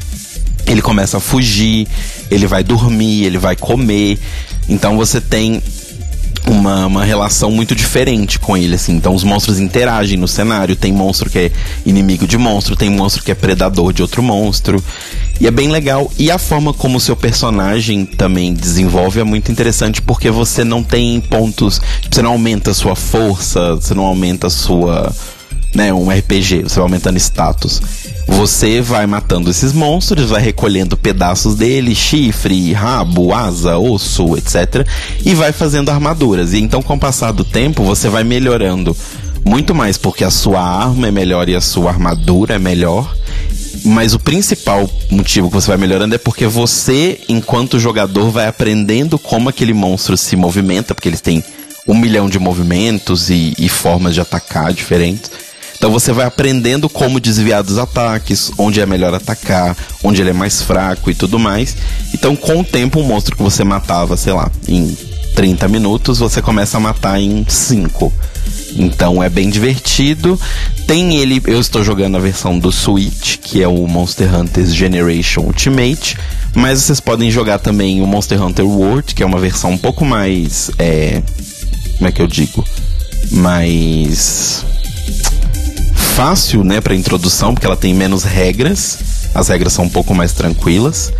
ele 0.69 0.83
começa 0.83 1.17
a 1.17 1.21
fugir, 1.21 1.89
ele 2.31 2.47
vai 2.47 2.63
dormir, 2.63 3.25
ele 3.25 3.39
vai 3.39 3.57
comer. 3.57 4.19
Então 4.69 4.97
você 4.97 5.21
tem 5.21 5.63
uma, 6.47 6.87
uma 6.87 7.05
relação 7.05 7.51
muito 7.51 7.75
diferente 7.75 8.39
com 8.39 8.57
ele, 8.57 8.75
assim. 8.75 8.95
Então 8.95 9.15
os 9.15 9.25
monstros 9.25 9.59
interagem 9.59 10.19
no 10.19 10.29
cenário. 10.29 10.77
Tem 10.77 10.93
monstro 10.93 11.31
que 11.31 11.39
é 11.39 11.53
inimigo 11.85 12.27
de 12.27 12.39
monstro, 12.39 12.77
tem 12.77 12.91
monstro 12.91 13.23
que 13.23 13.31
é 13.31 13.35
predador 13.35 13.93
de 13.93 14.03
outro 14.03 14.23
monstro. 14.23 14.83
E 15.41 15.47
é 15.47 15.51
bem 15.51 15.71
legal. 15.71 16.11
E 16.19 16.31
a 16.31 16.39
forma 16.39 16.73
como 16.73 16.99
o 16.99 17.01
seu 17.01 17.17
personagem 17.17 18.05
também 18.05 18.53
desenvolve 18.53 19.21
é 19.21 19.25
muito 19.25 19.53
interessante 19.53 20.03
porque 20.03 20.31
você 20.31 20.65
não 20.65 20.83
tem 20.83 21.21
pontos. 21.21 21.81
Você 22.11 22.23
não 22.23 22.33
aumenta 22.33 22.71
a 22.71 22.75
sua 22.75 22.97
força, 22.97 23.75
você 23.75 23.95
não 23.95 24.05
aumenta 24.05 24.47
a 24.49 24.51
sua. 24.51 25.15
Né, 25.75 25.93
um 25.93 26.09
RPG, 26.09 26.63
você 26.63 26.77
vai 26.77 26.85
aumentando 26.85 27.19
status. 27.19 27.83
Você 28.29 28.81
vai 28.83 29.07
matando 29.07 29.51
esses 29.51 29.73
monstros, 29.73 30.31
vai 30.31 30.43
recolhendo 30.43 30.97
pedaços 30.97 31.55
dele, 31.55 31.95
chifre, 31.95 32.73
rabo, 32.73 33.35
asa, 33.35 33.79
osso, 33.79 34.37
etc. 34.37 34.87
E 35.25 35.35
vai 35.35 35.51
fazendo 35.51 35.89
armaduras. 35.89 36.53
E 36.53 36.59
então, 36.61 36.83
com 36.83 36.95
o 36.95 37.01
passar 37.01 37.33
do 37.33 37.43
tempo, 37.43 37.83
você 37.83 38.09
vai 38.09 38.23
melhorando 38.23 38.95
muito 39.45 39.75
mais 39.75 39.97
porque 39.97 40.25
a 40.25 40.31
sua 40.31 40.61
arma 40.61 41.09
é 41.09 41.11
melhor 41.11 41.49
e 41.49 41.57
a 41.57 41.61
sua 41.61 41.91
armadura 41.91 42.55
é 42.55 42.59
melhor. 42.59 43.17
Mas 43.85 44.13
o 44.13 44.19
principal 44.19 44.89
motivo 45.11 45.49
que 45.49 45.55
você 45.55 45.69
vai 45.69 45.79
melhorando 45.79 46.15
é 46.15 46.19
porque 46.19 46.47
você, 46.47 47.21
enquanto 47.29 47.79
jogador, 47.79 48.31
vai 48.31 48.47
aprendendo 48.47 49.19
como 49.19 49.49
aquele 49.49 49.73
monstro 49.73 50.17
se 50.17 50.37
movimenta, 50.37 50.95
porque 50.95 51.09
eles 51.09 51.21
têm 51.21 51.43
um 51.87 51.95
milhão 51.95 52.29
de 52.29 52.39
movimentos 52.39 53.31
e, 53.31 53.55
e 53.59 53.69
formas 53.69 54.15
de 54.15 54.21
atacar 54.21 54.73
diferentes. 54.73 55.31
Então 55.79 55.93
você 55.93 56.13
vai 56.13 56.27
aprendendo 56.27 56.89
como 56.89 57.21
desviar 57.21 57.63
dos 57.63 57.79
ataques, 57.79 58.51
onde 58.59 58.81
é 58.81 58.87
melhor 58.87 59.15
atacar, 59.15 59.77
onde 60.03 60.21
ele 60.21 60.31
é 60.31 60.35
mais 60.35 60.61
fraco 60.61 61.09
e 61.09 61.15
tudo 61.15 61.39
mais. 61.39 61.77
Então, 62.13 62.35
com 62.35 62.61
o 62.61 62.65
tempo, 62.65 63.01
um 63.01 63.05
monstro 63.05 63.37
que 63.37 63.43
você 63.43 63.63
matava, 63.63 64.17
sei 64.17 64.33
lá, 64.33 64.51
em 64.67 64.97
30 65.37 65.69
minutos, 65.69 66.19
você 66.19 66.43
começa 66.43 66.77
a 66.77 66.81
matar 66.81 67.21
em 67.21 67.47
5. 67.49 68.13
Então 68.77 69.23
é 69.23 69.29
bem 69.29 69.49
divertido. 69.49 70.39
Tem 70.85 71.17
ele, 71.17 71.41
eu 71.47 71.61
estou 71.61 71.85
jogando 71.85 72.17
a 72.17 72.21
versão 72.21 72.59
do 72.59 72.73
Switch, 72.73 73.37
que 73.37 73.63
é 73.63 73.69
o 73.69 73.87
Monster 73.87 74.35
Hunter 74.35 74.67
Generation 74.67 75.43
Ultimate. 75.43 76.19
Mas 76.55 76.83
vocês 76.83 76.99
podem 76.99 77.31
jogar 77.31 77.61
também 77.61 78.03
o 78.03 78.07
Monster 78.07 78.43
Hunter 78.43 78.67
World, 78.67 79.15
que 79.15 79.23
é 79.23 79.27
uma 79.27 79.39
versão 79.39 79.71
um 79.71 79.79
pouco 79.79 80.05
mais. 80.05 80.73
É, 80.77 81.23
como 81.99 82.09
é 82.09 82.13
que 82.13 82.21
eu 82.21 82.27
digo? 82.27 82.65
Mais 83.31 84.65
fácil, 86.19 86.65
né, 86.65 86.81
para 86.81 86.97
introdução, 86.97 87.55
porque 87.55 87.65
ela 87.65 87.77
tem 87.77 87.95
menos 87.95 88.25
regras. 88.25 88.99
As 89.33 89.47
regras 89.47 89.73
são 89.73 89.85
um 89.85 89.89
pouco 89.89 90.13
mais 90.13 90.33
tranquilas. 90.33 91.13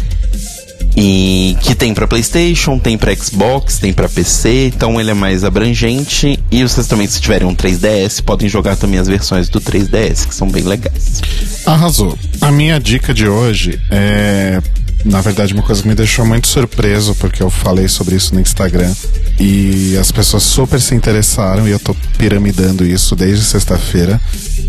E 0.97 1.57
que 1.61 1.73
tem 1.77 1.95
para 1.95 2.09
PlayStation, 2.09 2.81
tem 2.81 2.99
para 2.99 3.15
Xbox, 3.15 3.79
tem 3.79 3.93
para 3.93 4.09
PC, 4.09 4.73
então 4.75 5.01
ele 5.01 5.13
é 5.13 5.15
mais 5.15 5.45
abrangente. 5.45 6.37
E 6.51 6.65
vocês 6.65 6.89
também, 6.89 7.07
se 7.07 7.21
tiverem 7.21 7.47
um 7.47 7.55
3DS, 7.55 8.21
podem 8.25 8.49
jogar 8.49 8.75
também 8.75 8.99
as 8.99 9.07
versões 9.07 9.49
do 9.49 9.61
3DS, 9.61 10.27
que 10.27 10.35
são 10.35 10.49
bem 10.49 10.65
legais. 10.65 11.23
Arrasou. 11.65 12.19
A 12.41 12.51
minha 12.51 12.81
dica 12.81 13.15
de 13.15 13.29
hoje 13.29 13.81
é 13.93 14.61
na 15.05 15.21
verdade, 15.21 15.55
uma 15.55 15.63
coisa 15.63 15.83
que 15.83 15.89
me 15.89 15.95
deixou 15.95 16.27
muito 16.27 16.49
surpreso, 16.49 17.15
porque 17.15 17.43
eu 17.43 17.51
falei 17.51 17.89
sobre 17.89 18.17
isso 18.17 18.35
no 18.35 18.41
Instagram 18.41 18.93
e 19.39 19.97
as 19.97 20.11
pessoas 20.11 20.43
super 20.43 20.81
se 20.81 20.95
interessaram 20.95 21.69
e 21.69 21.71
eu 21.71 21.79
tô 21.79 21.95
piramidando 22.17 22.85
isso 22.85 23.15
desde 23.15 23.45
sexta-feira, 23.45 24.21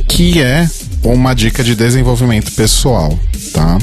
que 0.07 0.41
é 0.41 0.69
uma 1.03 1.33
dica 1.33 1.63
de 1.63 1.75
desenvolvimento 1.75 2.51
pessoal, 2.51 3.17
tá? 3.53 3.77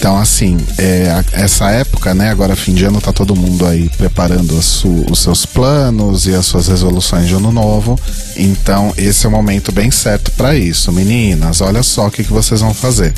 Então, 0.00 0.16
assim, 0.16 0.56
é, 0.78 1.22
essa 1.30 1.70
época, 1.70 2.14
né? 2.14 2.30
Agora, 2.30 2.56
fim 2.56 2.72
de 2.72 2.86
ano, 2.86 3.02
tá 3.02 3.12
todo 3.12 3.36
mundo 3.36 3.66
aí 3.66 3.90
preparando 3.98 4.56
os 4.56 5.18
seus 5.18 5.44
planos 5.44 6.26
e 6.26 6.34
as 6.34 6.46
suas 6.46 6.68
resoluções 6.68 7.28
de 7.28 7.34
ano 7.34 7.52
novo. 7.52 8.00
Então, 8.34 8.94
esse 8.96 9.26
é 9.26 9.28
o 9.28 9.32
momento 9.32 9.70
bem 9.70 9.90
certo 9.90 10.30
para 10.30 10.56
isso. 10.56 10.90
Meninas, 10.90 11.60
olha 11.60 11.82
só 11.82 12.06
o 12.06 12.10
que, 12.10 12.24
que 12.24 12.32
vocês 12.32 12.62
vão 12.62 12.72
fazer. 12.72 13.12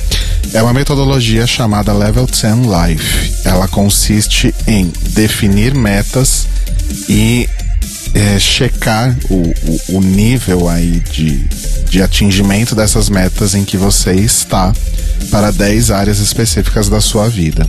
É 0.52 0.60
uma 0.60 0.72
metodologia 0.72 1.46
chamada 1.46 1.92
Level 1.92 2.26
10 2.26 2.42
Life. 2.66 3.32
Ela 3.44 3.68
consiste 3.68 4.52
em 4.66 4.92
definir 5.10 5.76
metas 5.76 6.48
e 7.08 7.48
é, 8.14 8.38
checar 8.38 9.16
o, 9.30 9.34
o, 9.34 9.96
o, 9.96 10.00
nível 10.00 10.68
aí 10.68 11.00
de, 11.10 11.38
de 11.88 12.02
atingimento 12.02 12.74
dessas 12.74 13.08
metas 13.08 13.54
em 13.54 13.64
que 13.64 13.76
você 13.76 14.12
está 14.12 14.72
para 15.30 15.50
10 15.50 15.90
áreas 15.90 16.18
específicas 16.18 16.88
da 16.88 17.00
sua 17.00 17.28
vida. 17.28 17.68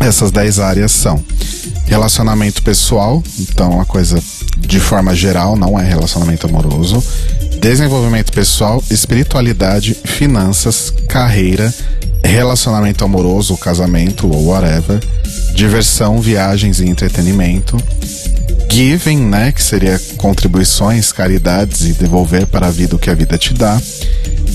Essas 0.00 0.30
10 0.30 0.58
áreas 0.58 0.92
são 0.92 1.22
relacionamento 1.86 2.62
pessoal, 2.62 3.22
então 3.38 3.80
a 3.80 3.84
coisa 3.84 4.20
de 4.58 4.80
forma 4.80 5.14
geral 5.14 5.56
não 5.56 5.78
é 5.78 5.84
relacionamento 5.84 6.46
amoroso, 6.46 7.02
desenvolvimento 7.60 8.32
pessoal, 8.32 8.82
espiritualidade, 8.90 9.94
finanças, 10.04 10.92
carreira, 11.08 11.72
relacionamento 12.24 13.04
amoroso, 13.04 13.56
casamento 13.56 14.28
ou 14.28 14.46
whatever, 14.46 15.00
diversão, 15.54 16.20
viagens 16.20 16.80
e 16.80 16.88
entretenimento, 16.88 17.76
giving, 18.70 19.18
né, 19.18 19.52
que 19.52 19.62
seria 19.62 20.00
contribuições, 20.16 21.12
caridades 21.12 21.82
e 21.82 21.92
devolver 21.92 22.46
para 22.46 22.68
a 22.68 22.70
vida 22.70 22.94
o 22.94 22.98
que 22.98 23.10
a 23.10 23.14
vida 23.14 23.36
te 23.36 23.52
dá. 23.52 23.80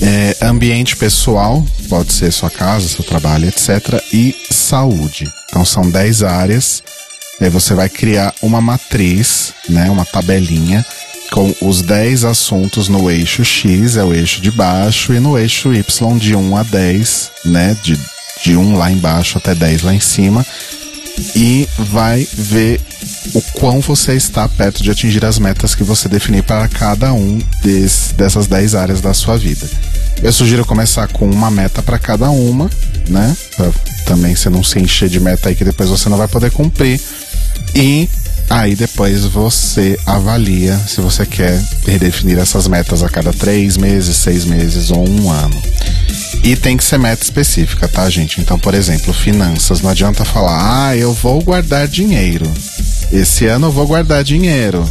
É, 0.02 0.46
ambiente 0.46 0.96
pessoal, 0.96 1.64
pode 1.88 2.12
ser 2.12 2.32
sua 2.32 2.50
casa, 2.50 2.88
seu 2.88 3.04
trabalho, 3.04 3.46
etc. 3.46 4.02
E 4.12 4.34
saúde. 4.50 5.30
Então 5.48 5.64
são 5.64 5.88
10 5.88 6.22
áreas. 6.22 6.82
Aí 7.40 7.50
você 7.50 7.74
vai 7.74 7.88
criar 7.88 8.34
uma 8.40 8.60
matriz, 8.60 9.52
né, 9.68 9.90
uma 9.90 10.04
tabelinha 10.04 10.84
com 11.30 11.54
os 11.60 11.82
10 11.82 12.24
assuntos 12.24 12.88
no 12.88 13.10
eixo 13.10 13.44
X, 13.44 13.96
é 13.96 14.04
o 14.04 14.14
eixo 14.14 14.40
de 14.40 14.50
baixo, 14.50 15.12
e 15.12 15.20
no 15.20 15.38
eixo 15.38 15.74
Y 15.74 16.18
de 16.18 16.34
1 16.34 16.56
a 16.56 16.62
10, 16.62 17.30
né, 17.44 17.76
de, 17.82 17.98
de 18.42 18.56
1 18.56 18.76
lá 18.76 18.90
embaixo 18.90 19.36
até 19.36 19.54
10 19.54 19.82
lá 19.82 19.92
em 19.92 20.00
cima, 20.00 20.46
e 21.34 21.68
vai 21.78 22.26
ver 22.32 22.80
o 23.34 23.42
quão 23.58 23.80
você 23.80 24.14
está 24.14 24.48
perto 24.48 24.82
de 24.82 24.90
atingir 24.90 25.24
as 25.24 25.38
metas 25.38 25.74
que 25.74 25.84
você 25.84 26.08
definir 26.08 26.42
para 26.42 26.68
cada 26.68 27.12
um 27.12 27.40
des, 27.62 28.14
dessas 28.16 28.46
10 28.46 28.74
áreas 28.74 29.00
da 29.00 29.14
sua 29.14 29.36
vida. 29.36 29.68
Eu 30.22 30.32
sugiro 30.32 30.64
começar 30.64 31.08
com 31.08 31.28
uma 31.28 31.50
meta 31.50 31.82
para 31.82 31.98
cada 31.98 32.30
uma, 32.30 32.70
né? 33.08 33.36
Pra 33.56 33.70
também 34.06 34.34
você 34.34 34.48
não 34.48 34.62
se 34.62 34.78
encher 34.78 35.08
de 35.08 35.20
meta 35.20 35.48
aí 35.48 35.54
que 35.54 35.64
depois 35.64 35.88
você 35.88 36.08
não 36.08 36.16
vai 36.16 36.28
poder 36.28 36.50
cumprir. 36.50 37.00
E 37.74 38.08
aí 38.48 38.74
depois 38.74 39.24
você 39.24 39.98
avalia 40.06 40.78
se 40.86 41.00
você 41.00 41.26
quer 41.26 41.60
redefinir 41.86 42.38
essas 42.38 42.68
metas 42.68 43.02
a 43.02 43.08
cada 43.08 43.32
três 43.32 43.76
meses, 43.76 44.16
seis 44.16 44.44
meses 44.44 44.90
ou 44.90 45.06
um 45.06 45.30
ano. 45.30 45.60
E 46.42 46.54
tem 46.54 46.76
que 46.76 46.84
ser 46.84 46.98
meta 46.98 47.24
específica, 47.24 47.88
tá, 47.88 48.08
gente? 48.08 48.40
Então, 48.40 48.58
por 48.58 48.72
exemplo, 48.72 49.12
finanças. 49.12 49.80
Não 49.80 49.90
adianta 49.90 50.24
falar, 50.24 50.88
ah, 50.88 50.96
eu 50.96 51.12
vou 51.12 51.42
guardar 51.42 51.88
dinheiro. 51.88 52.48
Esse 53.12 53.46
ano 53.46 53.68
eu 53.68 53.72
vou 53.72 53.86
guardar 53.86 54.24
dinheiro. 54.24 54.88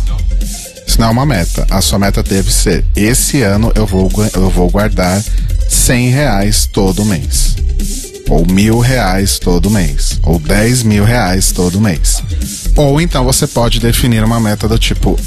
Isso 0.88 1.00
não 1.00 1.08
é 1.08 1.12
uma 1.12 1.26
meta. 1.26 1.66
A 1.70 1.82
sua 1.82 2.00
meta 2.00 2.24
deve 2.24 2.52
ser: 2.52 2.86
esse 2.96 3.42
ano 3.42 3.72
eu 3.76 3.86
vou, 3.86 4.10
eu 4.34 4.50
vou 4.50 4.70
guardar 4.70 5.22
100 5.68 6.10
reais 6.10 6.66
todo 6.72 7.06
mês. 7.06 7.56
Ou 8.30 8.46
mil 8.46 8.80
reais 8.80 9.38
todo 9.38 9.70
mês. 9.70 10.20
Ou 10.24 10.40
10 10.40 10.84
mil 10.84 11.04
reais 11.04 11.52
todo 11.52 11.82
mês. 11.82 12.24
Ou 12.76 13.00
então 13.02 13.24
você 13.24 13.46
pode 13.46 13.80
definir 13.80 14.24
uma 14.24 14.40
meta 14.40 14.68
do 14.68 14.80
tipo: 14.80 15.20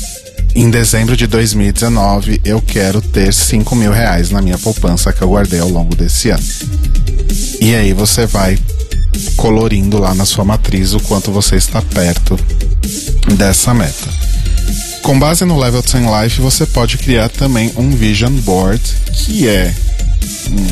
em 0.54 0.70
dezembro 0.70 1.16
de 1.16 1.26
2019 1.26 2.40
eu 2.44 2.60
quero 2.60 3.00
ter 3.02 3.32
5 3.32 3.76
mil 3.76 3.92
reais 3.92 4.30
na 4.30 4.40
minha 4.40 4.58
poupança 4.58 5.12
que 5.12 5.22
eu 5.22 5.28
guardei 5.28 5.60
ao 5.60 5.68
longo 5.68 5.94
desse 5.94 6.30
ano. 6.30 6.44
E 7.60 7.74
aí 7.74 7.92
você 7.92 8.26
vai 8.26 8.58
colorindo 9.36 9.98
lá 9.98 10.14
na 10.14 10.24
sua 10.24 10.44
matriz 10.44 10.94
o 10.94 11.00
quanto 11.00 11.30
você 11.30 11.56
está 11.56 11.82
perto 11.82 12.38
dessa 13.36 13.74
meta. 13.74 14.08
Com 15.02 15.18
base 15.18 15.44
no 15.44 15.58
Level 15.58 15.82
10 15.82 16.04
Life, 16.22 16.40
você 16.40 16.66
pode 16.66 16.98
criar 16.98 17.28
também 17.28 17.72
um 17.76 17.90
Vision 17.90 18.32
Board, 18.40 18.82
que 19.12 19.48
é 19.48 19.74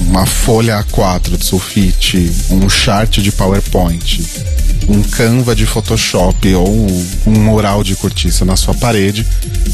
uma 0.09 0.27
folha 0.27 0.85
A4 0.85 1.37
de 1.37 1.45
sulfite, 1.45 2.31
um 2.51 2.69
chart 2.69 3.19
de 3.19 3.33
PowerPoint, 3.33 4.23
um 4.88 5.03
Canva 5.03 5.55
de 5.55 5.66
Photoshop 5.66 6.55
ou 6.55 6.69
um 7.27 7.31
mural 7.31 7.83
de 7.83 7.97
cortiça 7.97 8.45
na 8.45 8.57
sua 8.57 8.75
parede, 8.75 9.27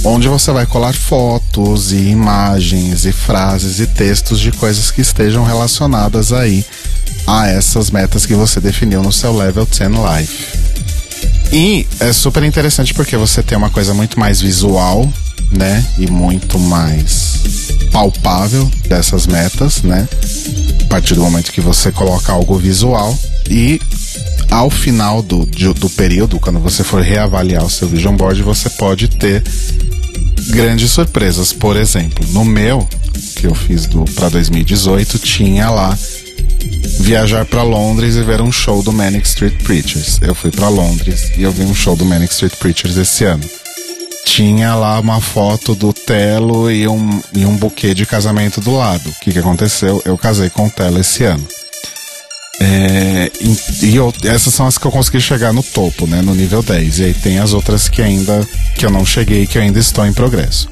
onde 0.05 0.29
você 0.29 0.53
vai 0.53 0.66
colar 0.66 0.95
fotos 0.95 1.92
e 1.92 1.97
imagens 1.97 3.05
e 3.05 3.12
frases 3.12 3.81
e 3.81 3.87
textos 3.87 4.40
de 4.40 4.53
coisas 4.53 4.90
que 4.90 5.01
estejam 5.01 5.45
relacionadas 5.45 6.33
aí 6.33 6.64
a 7.27 7.49
essas 7.49 7.90
metas 7.90 8.27
que 8.27 8.35
você 8.35 8.61
definiu 8.61 9.03
no 9.03 9.12
seu 9.12 9.37
Level 9.37 9.66
10 9.66 9.90
Life. 9.90 10.72
E 11.53 11.87
é 12.01 12.13
super 12.13 12.43
interessante 12.43 12.95
porque 12.95 13.17
você 13.17 13.43
tem 13.43 13.59
uma 13.59 13.71
coisa 13.71 13.93
muito 13.93 14.19
mais 14.19 14.41
visual, 14.41 15.11
né? 15.51 15.85
E 15.99 16.11
muito 16.11 16.59
mais 16.59 17.43
palpável 17.93 18.71
dessas 18.89 19.27
metas, 19.27 19.83
né? 19.83 20.09
A 20.83 20.87
partir 20.87 21.15
do 21.15 21.23
momento 21.23 21.53
que 21.53 21.61
você 21.61 21.93
coloca 21.93 22.33
algo 22.33 22.57
visual 22.57 23.17
e 23.51 23.81
ao 24.51 24.71
final 24.71 25.23
do, 25.23 25.47
do 25.47 25.91
período, 25.91 26.39
quando 26.39 26.59
você 26.59 26.83
for 26.85 27.03
reavaliar 27.03 27.65
o 27.65 27.71
seu 27.71 27.89
Vision 27.89 28.17
Board, 28.17 28.43
você 28.43 28.69
pode 28.71 29.09
ter 29.09 29.43
grandes 30.49 30.91
surpresas. 30.91 31.53
Por 31.53 31.77
exemplo, 31.77 32.27
no 32.31 32.45
meu, 32.45 32.87
que 33.37 33.47
eu 33.47 33.55
fiz 33.55 33.89
para 34.15 34.29
2018, 34.29 35.19
tinha 35.19 35.71
lá 35.71 35.97
viajar 37.01 37.44
para 37.44 37.62
Londres 37.62 38.16
e 38.16 38.22
ver 38.22 38.40
um 38.40 38.53
show 38.53 38.83
do 38.83 38.92
Manic 38.92 39.27
Street 39.27 39.55
Preachers. 39.62 40.18
Eu 40.22 40.35
fui 40.35 40.51
para 40.51 40.68
Londres 40.68 41.33
e 41.37 41.42
eu 41.42 41.51
vi 41.51 41.62
um 41.62 41.75
show 41.75 41.96
do 41.96 42.05
Manic 42.05 42.33
Street 42.33 42.55
Preachers 42.57 42.96
esse 42.96 43.25
ano. 43.25 43.44
Tinha 44.25 44.75
lá 44.75 44.98
uma 45.01 45.20
foto 45.20 45.75
do 45.75 45.92
Telo 45.92 46.70
e 46.70 46.87
um, 46.87 47.22
e 47.35 47.44
um 47.44 47.57
buquê 47.57 47.92
de 47.92 48.07
casamento 48.07 48.61
do 48.61 48.75
lado. 48.75 49.09
O 49.09 49.20
que, 49.20 49.33
que 49.33 49.38
aconteceu? 49.38 50.01
Eu 50.05 50.16
casei 50.16 50.48
com 50.48 50.66
o 50.66 50.70
Telo 50.70 51.01
esse 51.01 51.25
ano. 51.25 51.46
É, 52.61 53.31
e, 53.83 53.97
eu, 53.97 54.12
essas 54.25 54.53
são 54.53 54.67
as 54.67 54.77
que 54.77 54.87
eu 54.87 54.91
consegui 54.91 55.21
chegar 55.21 55.53
no 55.53 55.62
topo, 55.62 56.07
né? 56.07 56.21
No 56.21 56.35
nível 56.35 56.62
10. 56.62 56.99
E 56.99 57.05
aí 57.05 57.15
tem 57.15 57.38
as 57.38 57.53
outras 57.53 57.88
que 57.88 58.03
ainda 58.03 58.47
que 58.75 58.85
eu 58.85 58.91
não 58.91 59.05
cheguei, 59.05 59.47
que 59.47 59.59
ainda 59.59 59.79
estou 59.79 60.07
em 60.07 60.12
progresso. 60.12 60.69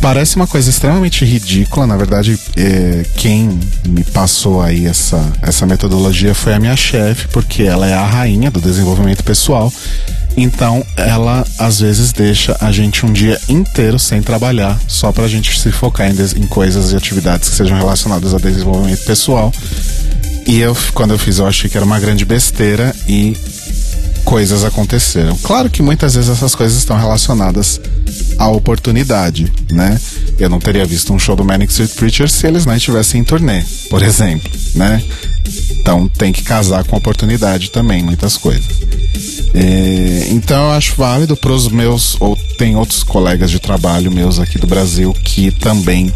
Parece 0.00 0.36
uma 0.36 0.46
coisa 0.46 0.68
extremamente 0.68 1.24
ridícula. 1.24 1.86
Na 1.86 1.96
verdade, 1.96 2.38
é, 2.56 3.06
quem 3.16 3.58
me 3.86 4.04
passou 4.04 4.60
aí 4.60 4.86
essa, 4.86 5.32
essa 5.40 5.64
metodologia 5.66 6.34
foi 6.34 6.52
a 6.52 6.58
minha 6.58 6.76
chefe, 6.76 7.28
porque 7.28 7.62
ela 7.62 7.86
é 7.86 7.94
a 7.94 8.04
rainha 8.04 8.50
do 8.50 8.60
desenvolvimento 8.60 9.22
pessoal. 9.24 9.72
Então, 10.36 10.84
ela 10.96 11.46
às 11.58 11.80
vezes 11.80 12.12
deixa 12.12 12.56
a 12.60 12.72
gente 12.72 13.06
um 13.06 13.12
dia 13.12 13.40
inteiro 13.48 13.98
sem 13.98 14.20
trabalhar, 14.20 14.78
só 14.88 15.12
pra 15.12 15.28
gente 15.28 15.58
se 15.58 15.70
focar 15.70 16.10
em, 16.10 16.16
em 16.36 16.46
coisas 16.46 16.92
e 16.92 16.96
atividades 16.96 17.48
que 17.48 17.54
sejam 17.54 17.78
relacionadas 17.78 18.34
a 18.34 18.38
desenvolvimento 18.38 19.04
pessoal. 19.04 19.52
E 20.46 20.60
eu, 20.60 20.76
quando 20.92 21.12
eu 21.12 21.18
fiz, 21.18 21.38
eu 21.38 21.46
achei 21.46 21.70
que 21.70 21.76
era 21.76 21.86
uma 21.86 21.98
grande 21.98 22.24
besteira 22.24 22.94
e 23.08 23.36
coisas 24.24 24.64
aconteceram. 24.64 25.36
Claro 25.38 25.70
que 25.70 25.82
muitas 25.82 26.14
vezes 26.14 26.30
essas 26.30 26.54
coisas 26.54 26.76
estão 26.76 26.96
relacionadas 26.96 27.80
à 28.38 28.48
oportunidade, 28.48 29.52
né? 29.70 30.00
Eu 30.38 30.48
não 30.48 30.58
teria 30.58 30.84
visto 30.84 31.12
um 31.12 31.18
show 31.18 31.36
do 31.36 31.44
Manic 31.44 31.70
Street 31.70 31.92
Preachers 31.92 32.32
se 32.32 32.46
eles 32.46 32.66
não 32.66 32.74
estivessem 32.74 33.20
em 33.20 33.24
turnê, 33.24 33.62
por 33.88 34.02
exemplo, 34.02 34.50
né? 34.74 35.02
Então 35.78 36.08
tem 36.08 36.32
que 36.32 36.42
casar 36.42 36.84
com 36.84 36.96
oportunidade 36.96 37.70
também, 37.70 38.02
muitas 38.02 38.36
coisas. 38.36 38.64
É, 39.54 40.28
então 40.30 40.64
eu 40.64 40.70
acho 40.72 40.96
válido 40.96 41.36
para 41.36 41.52
os 41.52 41.68
meus, 41.68 42.16
ou 42.18 42.36
tem 42.58 42.74
outros 42.74 43.02
colegas 43.02 43.50
de 43.50 43.60
trabalho 43.60 44.10
meus 44.10 44.38
aqui 44.38 44.58
do 44.58 44.66
Brasil 44.66 45.12
que 45.12 45.50
também 45.52 46.12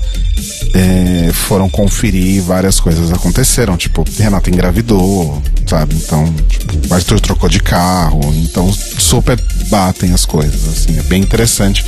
é, 0.79 1.33
foram 1.33 1.69
conferir 1.69 2.41
várias 2.43 2.79
coisas 2.79 3.13
aconteceram. 3.13 3.77
Tipo, 3.77 4.05
Renata 4.17 4.49
engravidou, 4.49 5.43
sabe? 5.67 5.97
Então, 5.97 6.33
tipo, 6.49 6.89
o 6.89 6.95
Arthur 6.95 7.19
trocou 7.19 7.49
de 7.49 7.59
carro. 7.59 8.21
Então, 8.37 8.73
super 8.73 9.41
batem 9.69 10.13
as 10.13 10.25
coisas, 10.25 10.69
assim. 10.69 10.97
É 10.97 11.03
bem 11.03 11.21
interessante. 11.21 11.85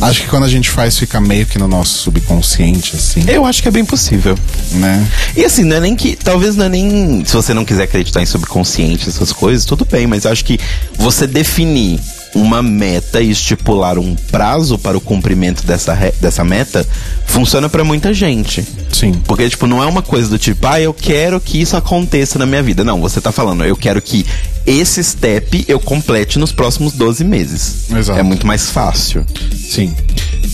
Acho 0.00 0.22
que 0.22 0.28
quando 0.28 0.44
a 0.44 0.48
gente 0.48 0.70
faz, 0.70 0.96
fica 0.96 1.20
meio 1.20 1.44
que 1.46 1.58
no 1.58 1.66
nosso 1.66 1.98
subconsciente, 1.98 2.94
assim. 2.94 3.24
Eu 3.26 3.44
acho 3.44 3.60
que 3.60 3.66
é 3.66 3.72
bem 3.72 3.84
possível. 3.84 4.38
Né? 4.72 5.04
E 5.36 5.44
assim, 5.44 5.64
não 5.64 5.76
é 5.76 5.80
nem 5.80 5.96
que. 5.96 6.14
Talvez 6.14 6.54
não 6.54 6.66
é 6.66 6.68
nem. 6.68 7.24
Se 7.26 7.34
você 7.34 7.52
não 7.52 7.64
quiser 7.64 7.84
acreditar 7.84 8.22
em 8.22 8.26
subconsciente, 8.26 9.08
essas 9.08 9.32
coisas, 9.32 9.64
tudo 9.64 9.84
bem, 9.84 10.06
mas 10.06 10.24
eu 10.24 10.30
acho 10.30 10.44
que 10.44 10.60
você 10.96 11.26
definir 11.26 11.98
uma 12.38 12.62
meta 12.62 13.20
e 13.20 13.30
estipular 13.30 13.98
um 13.98 14.14
prazo 14.14 14.78
para 14.78 14.96
o 14.96 15.00
cumprimento 15.00 15.66
dessa, 15.66 15.94
dessa 16.20 16.44
meta 16.44 16.86
funciona 17.26 17.68
para 17.68 17.84
muita 17.84 18.14
gente. 18.14 18.64
Sim. 18.92 19.12
Porque, 19.26 19.48
tipo, 19.48 19.66
não 19.66 19.82
é 19.82 19.86
uma 19.86 20.02
coisa 20.02 20.28
do 20.28 20.38
tipo, 20.38 20.66
ah, 20.66 20.80
eu 20.80 20.94
quero 20.94 21.40
que 21.40 21.60
isso 21.60 21.76
aconteça 21.76 22.38
na 22.38 22.46
minha 22.46 22.62
vida. 22.62 22.84
Não, 22.84 23.00
você 23.00 23.20
tá 23.20 23.32
falando, 23.32 23.64
eu 23.64 23.76
quero 23.76 24.00
que 24.00 24.24
esse 24.66 25.02
step 25.02 25.64
eu 25.66 25.80
complete 25.80 26.38
nos 26.38 26.52
próximos 26.52 26.92
12 26.92 27.24
meses. 27.24 27.90
Exato. 27.90 28.18
É 28.18 28.22
muito 28.22 28.46
mais 28.46 28.70
fácil. 28.70 29.26
Sim. 29.52 29.94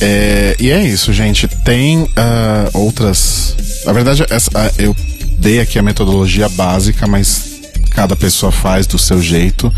É, 0.01 0.57
e 0.59 0.70
é 0.70 0.83
isso, 0.85 1.12
gente. 1.12 1.47
Tem 1.49 2.03
uh, 2.03 2.09
outras. 2.73 3.57
Na 3.85 3.92
verdade, 3.92 4.25
essa, 4.31 4.51
uh, 4.51 4.73
eu 4.79 4.97
dei 5.38 5.61
aqui 5.61 5.79
a 5.79 5.83
metodologia 5.83 6.49
básica, 6.49 7.07
mas 7.07 7.54
cada 7.94 8.16
pessoa 8.16 8.50
faz 8.50 8.87
do 8.87 8.98
seu 8.98 9.22
jeito. 9.22 9.72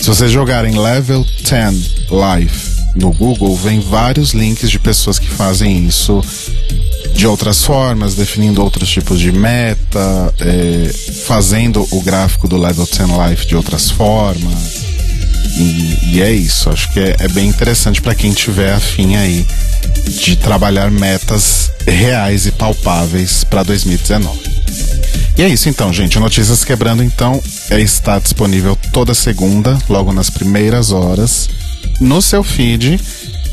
Se 0.00 0.06
vocês 0.06 0.30
jogarem 0.30 0.78
Level 0.78 1.26
10 1.48 1.74
Life 2.10 2.76
no 2.94 3.12
Google, 3.12 3.54
vem 3.56 3.80
vários 3.80 4.32
links 4.32 4.70
de 4.70 4.78
pessoas 4.78 5.18
que 5.18 5.28
fazem 5.28 5.86
isso 5.86 6.22
de 7.14 7.26
outras 7.26 7.64
formas, 7.64 8.14
definindo 8.14 8.62
outros 8.62 8.88
tipos 8.88 9.18
de 9.18 9.32
meta, 9.32 10.34
é, 10.40 10.90
fazendo 11.26 11.86
o 11.90 12.00
gráfico 12.02 12.46
do 12.46 12.56
Level 12.56 12.86
10 12.86 13.30
Life 13.30 13.46
de 13.46 13.56
outras 13.56 13.90
formas. 13.90 14.86
E, 15.56 15.98
e 16.12 16.22
é 16.22 16.30
isso, 16.30 16.68
acho 16.70 16.92
que 16.92 17.00
é, 17.00 17.16
é 17.18 17.28
bem 17.28 17.48
interessante 17.48 18.02
para 18.02 18.14
quem 18.14 18.32
tiver 18.32 18.72
afim 18.74 19.16
aí 19.16 19.46
de 20.22 20.36
trabalhar 20.36 20.90
metas 20.90 21.72
reais 21.86 22.46
e 22.46 22.52
palpáveis 22.52 23.42
para 23.44 23.62
2019. 23.62 24.55
E 25.36 25.42
é 25.42 25.48
isso 25.48 25.68
então, 25.68 25.92
gente. 25.92 26.18
Notícias 26.18 26.64
Quebrando, 26.64 27.02
então, 27.02 27.42
é, 27.70 27.80
está 27.80 28.18
disponível 28.18 28.76
toda 28.92 29.14
segunda, 29.14 29.78
logo 29.88 30.12
nas 30.12 30.30
primeiras 30.30 30.92
horas, 30.92 31.48
no 32.00 32.22
seu 32.22 32.42
feed. 32.42 32.98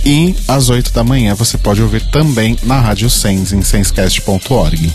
E 0.05 0.35
às 0.47 0.69
8 0.69 0.91
da 0.91 1.03
manhã 1.03 1.33
você 1.33 1.57
pode 1.57 1.81
ouvir 1.81 2.01
também 2.09 2.57
na 2.63 2.79
Rádio 2.79 3.09
Sens, 3.09 3.51
em 3.53 3.61
senscast.org. 3.61 4.91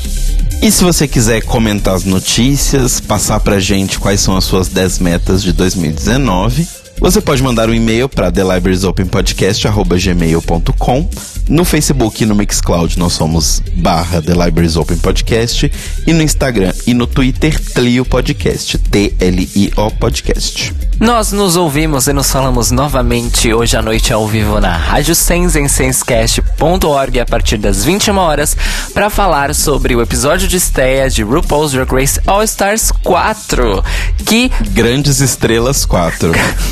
E 0.60 0.70
se 0.70 0.84
você 0.84 1.08
quiser 1.08 1.40
comentar 1.42 1.94
as 1.94 2.04
notícias, 2.04 3.00
passar 3.00 3.40
pra 3.40 3.60
gente 3.60 3.98
quais 3.98 4.20
são 4.20 4.36
as 4.36 4.44
suas 4.44 4.68
10 4.68 4.98
metas 4.98 5.42
de 5.42 5.52
2019, 5.52 6.68
você 7.00 7.20
pode 7.20 7.42
mandar 7.42 7.68
um 7.70 7.74
e-mail 7.74 8.08
para 8.08 8.30
thelibrariesopenpodcast.gmail.com 8.30 11.10
No 11.48 11.64
Facebook 11.64 12.22
e 12.22 12.26
no 12.26 12.34
Mixcloud 12.34 12.98
nós 12.98 13.14
somos 13.14 13.62
barra 13.76 14.20
The 14.20 14.32
Libraries 14.32 14.76
Open 14.76 14.98
Podcast 14.98 15.72
e 16.06 16.12
no 16.12 16.22
Instagram 16.22 16.74
e 16.86 16.92
no 16.92 17.06
Twitter 17.06 17.58
Tlio 17.72 18.04
Podcast, 18.04 18.76
T-L-I-O 18.76 19.90
Podcast. 19.92 20.74
Nós 21.00 21.32
nos 21.32 21.56
ouvimos 21.56 22.06
e 22.06 22.12
nos 22.12 22.30
falamos 22.30 22.70
novamente 22.70 23.54
hoje 23.54 23.78
à 23.78 23.82
noite 23.82 24.12
ao 24.12 24.28
vivo 24.28 24.60
na 24.60 24.76
Rádio 24.76 25.14
Sens 25.14 25.56
em 25.56 25.66
senscast.org 25.68 27.18
a 27.18 27.24
partir 27.24 27.56
das 27.56 27.82
21 27.82 28.18
horas 28.18 28.54
para 28.92 29.08
falar 29.08 29.54
sobre 29.54 29.96
o 29.96 30.02
episódio 30.02 30.46
de 30.46 30.58
estreia 30.58 31.08
de 31.08 31.22
RuPaul's 31.22 31.72
Drag 31.72 31.90
Race 31.90 32.20
All 32.26 32.42
Stars 32.42 32.92
4, 33.02 33.82
que 34.26 34.50
Grandes 34.72 35.20
Estrelas 35.20 35.86
4. 35.86 36.30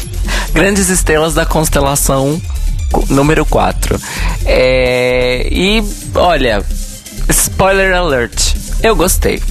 grandes 0.52 0.90
estrelas 0.90 1.32
da 1.32 1.46
constelação 1.46 2.40
número 3.08 3.44
4. 3.46 4.00
É, 4.44 5.48
e 5.50 5.82
olha, 6.14 6.62
spoiler 7.28 7.94
alert, 7.94 8.54
eu 8.82 8.94
gostei. 8.94 9.42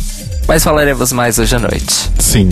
Mas 0.48 0.64
falaremos 0.64 1.12
mais 1.12 1.40
hoje 1.40 1.56
à 1.56 1.60
noite. 1.60 2.12
Sim. 2.20 2.50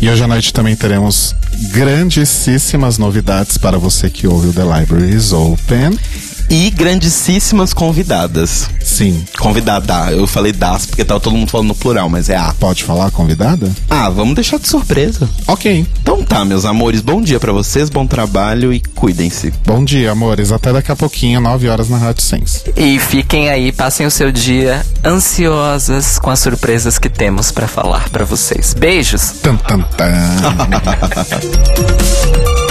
E 0.00 0.08
hoje 0.08 0.22
à 0.22 0.26
noite 0.26 0.52
também 0.52 0.76
teremos 0.76 1.34
grandíssimas 1.72 2.98
novidades 2.98 3.58
para 3.58 3.78
você 3.78 4.10
que 4.10 4.26
ouve 4.26 4.48
o 4.48 4.52
The 4.52 4.62
Library 4.62 5.14
is 5.14 5.32
Open 5.32 5.98
e 6.50 6.68
grandíssimas 6.70 7.72
convidadas. 7.72 8.68
Sim. 8.82 9.24
Convidada. 9.38 10.10
Eu 10.10 10.26
falei 10.26 10.52
das 10.52 10.84
porque 10.84 11.04
tava 11.04 11.20
todo 11.20 11.36
mundo 11.36 11.48
falando 11.48 11.68
no 11.68 11.74
plural, 11.74 12.08
mas 12.08 12.28
é 12.28 12.36
a. 12.36 12.52
Pode 12.58 12.82
falar 12.82 13.10
convidada? 13.12 13.70
Ah, 13.88 14.10
vamos 14.10 14.34
deixar 14.34 14.58
de 14.58 14.68
surpresa. 14.68 15.30
Ok. 15.46 15.86
Então 16.02 16.24
tá, 16.24 16.44
meus 16.44 16.64
amores, 16.64 17.00
bom 17.00 17.22
dia 17.22 17.38
para 17.38 17.52
vocês, 17.52 17.88
bom 17.88 18.06
trabalho 18.06 18.72
e 18.72 18.80
cuidem-se. 18.80 19.52
Bom 19.64 19.84
dia, 19.84 20.10
amores. 20.10 20.50
Até 20.50 20.72
daqui 20.72 20.90
a 20.90 20.96
pouquinho, 20.96 21.40
9 21.40 21.68
horas 21.68 21.88
na 21.88 21.98
Rádio 21.98 22.22
Sense. 22.22 22.64
E 22.76 22.98
fiquem 22.98 23.48
aí, 23.48 23.70
passem 23.70 24.04
o 24.04 24.10
seu 24.10 24.32
dia 24.32 24.84
ansiosas 25.04 26.18
com 26.18 26.30
as 26.30 26.40
surpresas 26.40 26.98
que 26.98 27.08
temos 27.08 27.52
para 27.52 27.68
falar 27.68 28.08
para 28.10 28.24
vocês. 28.24 28.74
Beijos. 28.74 29.34
Tan, 29.42 29.56
tan, 29.56 29.82
tan. 29.96 30.10